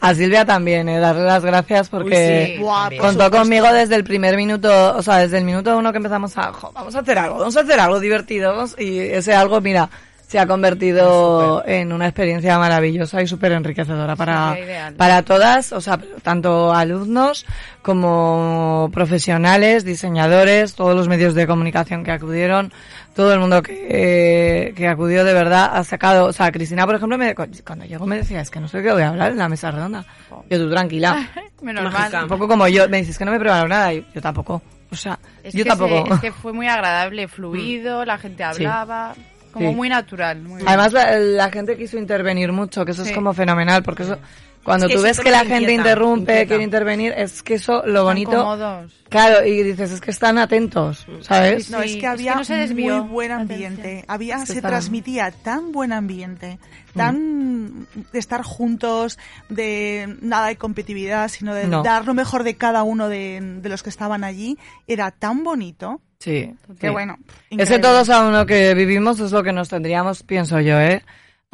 [0.00, 4.94] A Silvia también, eh, darle las gracias porque sí, contó conmigo desde el primer minuto,
[4.96, 7.56] o sea, desde el minuto uno que empezamos a, "Jo, vamos a hacer algo, vamos
[7.56, 9.90] a hacer algo divertido, vamos", y ese algo, mira,
[10.26, 14.56] se ha convertido en una experiencia maravillosa y súper enriquecedora para,
[14.96, 17.46] para todas, o sea, tanto alumnos
[17.82, 22.72] como profesionales, diseñadores, todos los medios de comunicación que acudieron,
[23.14, 27.16] todo el mundo que, que acudió de verdad ha sacado, o sea, Cristina, por ejemplo,
[27.16, 29.48] me, cuando llegó me decía, es que no sé qué voy a hablar en la
[29.48, 30.04] mesa redonda.
[30.50, 31.28] Yo, tú tranquila.
[31.62, 32.12] Menos mal.
[32.22, 34.62] Un poco como yo, me dices que no me he preparado nada, y yo tampoco.
[34.94, 36.06] O sea, Es yo que tampoco.
[36.06, 39.14] se- es que fue muy agradable, fluido, la gente hablaba,
[39.52, 39.74] como Sí.
[39.74, 40.40] muy natural.
[40.42, 40.62] Muy.
[40.66, 43.14] Además, la, la gente quiso intervenir mucho, que eso es Sí.
[43.14, 44.18] como fenomenal, porque eso,
[44.64, 46.48] cuando Es que tú ves que la inquieta, gente interrumpe, inquieta.
[46.48, 48.92] quiere intervenir, es que eso, lo Están bonito, cómodos.
[49.10, 51.66] claro, y dices, es que están atentos, ¿sabes?
[51.66, 53.80] Sí, No, es que es había que no se desvió muy buen ambiente.
[53.82, 54.04] atención.
[54.08, 56.58] Había, se transmitía tan buen ambiente,
[56.94, 61.82] tan de estar juntos, de nada de competitividad, sino de No.
[61.82, 64.58] dar lo mejor de cada uno de, de los que estaban allí.
[64.86, 66.54] Era tan bonito Sí.
[66.80, 66.92] que sí.
[66.92, 67.18] bueno.
[67.50, 71.02] Ese todos a uno que vivimos es lo que nos tendríamos, pienso yo, ¿eh?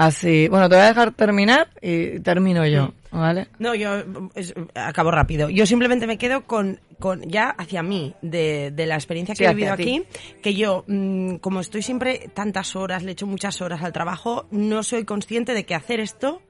[0.01, 0.48] Así.
[0.48, 3.48] Bueno, te voy a dejar terminar y termino yo, ¿vale?
[3.59, 4.03] No, yo
[4.34, 5.51] es- acabo rápido.
[5.51, 9.44] Yo simplemente me quedo con, con ya hacia mí, de, de la experiencia que Sí,
[9.44, 10.05] he vivido aquí,
[10.42, 14.82] que yo, mm, como estoy siempre tantas horas, le echo muchas horas al trabajo, no
[14.82, 16.40] soy consciente de que hacer esto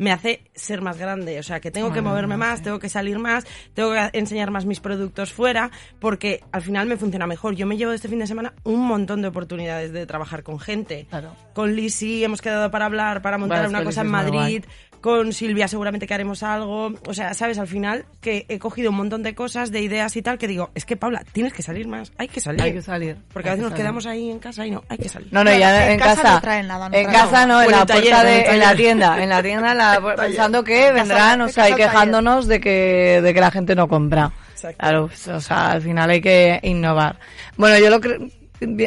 [0.00, 1.38] me hace ser más grande.
[1.38, 3.44] O sea, que tengo que moverme más, tengo que salir más,
[3.74, 7.54] tengo que enseñar más mis productos fuera, porque al final me funciona mejor.
[7.54, 11.06] Yo me llevo este fin de semana un montón de oportunidades de trabajar con gente.
[11.10, 11.36] Claro.
[11.52, 14.64] Con Lisi hemos quedado para hablar, para montar una cosa en Madrid.
[15.00, 16.92] Con Silvia seguramente que haremos algo.
[17.06, 20.22] O sea, sabes, al final que he cogido un montón de cosas, de ideas y
[20.22, 22.60] tal, que digo, es que Paula, tienes que salir más, hay que salir.
[22.60, 23.16] Hay que salir.
[23.32, 23.82] Porque a veces que nos salir.
[23.82, 25.28] quedamos ahí en casa y no, hay que salir.
[25.32, 26.34] No, no, ya en en, casa casa.
[26.34, 28.58] no traen nada, no en traen casa no, en en la taller, puerta de, en
[28.60, 33.20] la tienda, en la tienda, la- pensando que vendrán, o sea, y quejándonos de que,
[33.22, 34.32] de que la gente no compra.
[34.52, 34.76] Exacto.
[34.78, 37.18] Claro, pues, o sea, al final hay que innovar.
[37.56, 38.18] Bueno, yo lo creo,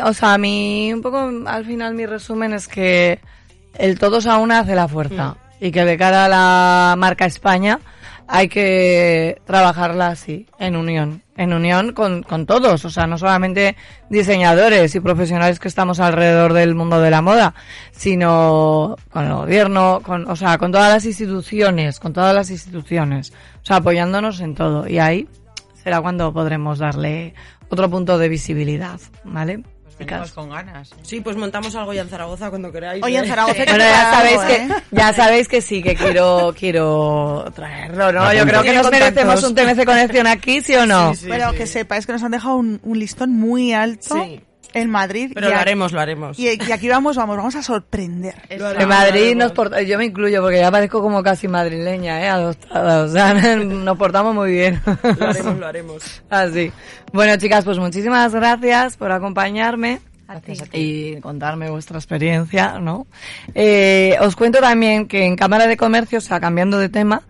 [0.04, 3.20] o sea, a mí, un poco, al final mi resumen es que
[3.76, 5.38] el todos a una hace la fuerza.
[5.64, 7.80] Y que de cara a la marca España
[8.28, 11.24] hay que trabajarla así, en unión.
[11.38, 13.78] En unión con, con todos, o sea, no solamente
[14.10, 17.56] diseñadores y profesionales que estamos alrededor del mundo de la moda,
[17.94, 23.32] sino con el gobierno, con, o sea, con todas las instituciones, con todas las instituciones.
[23.62, 24.86] O sea, apoyándonos en todo.
[24.86, 25.30] Y ahí
[25.82, 27.36] será cuando podremos darle
[27.70, 29.64] otro punto de visibilidad, ¿vale?
[30.34, 30.92] Con ganas.
[30.92, 30.96] ¿eh?
[31.04, 33.04] Sí, pues montamos algo ya en Zaragoza cuando queráis.
[33.04, 33.28] Oye, en ¿eh?
[33.28, 34.68] Zaragoza que Bueno, ya sabéis algo, que, ¿eh?
[34.92, 38.34] ya sabéis que sí, que quiero, quiero traerlo, ¿no?
[38.34, 41.14] Yo creo que nos merecemos un TMC Conexión aquí, ¿sí o no?
[41.14, 41.58] Sí, sí, Pero sí.
[41.58, 44.42] que sepáis que nos han dejado un, un listón muy alto Sí.
[44.74, 45.32] En Madrid.
[45.34, 46.40] Pero lo haremos, lo haremos.
[46.40, 48.36] Y, y aquí vamos, vamos, vamos a sorprender.
[48.50, 52.28] En Madrid nos porta- yo me incluyo porque ya parezco como casi madrileña, ¿eh?
[52.30, 54.82] Adoptada, o sea, nos portamos muy bien.
[55.20, 56.22] Lo haremos, lo haremos.
[56.30, 56.72] Así.
[57.12, 60.00] Bueno, chicas, pues muchísimas gracias por acompañarme.
[60.28, 60.80] Gracias a ti.
[61.18, 63.06] y contarme vuestra experiencia, ¿no?
[63.54, 67.22] Eh, os cuento también que en Cámara de Comercio, o sea, cambiando de tema,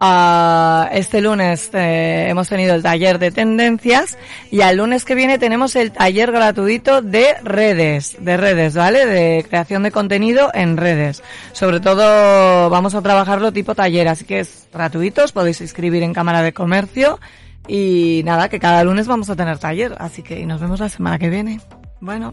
[0.00, 4.16] este lunes eh, hemos tenido el taller de tendencias
[4.50, 9.06] y al lunes que viene tenemos el taller gratuito de redes, de redes, ¿vale?
[9.06, 11.22] De creación de contenido en redes.
[11.52, 16.42] Sobre todo vamos a trabajarlo tipo taller, así que es gratuito, podéis inscribir en Cámara
[16.42, 17.18] de Comercio
[17.66, 21.18] y nada, que cada lunes vamos a tener taller, así que nos vemos la semana
[21.18, 21.60] que viene.
[22.00, 22.32] Bueno.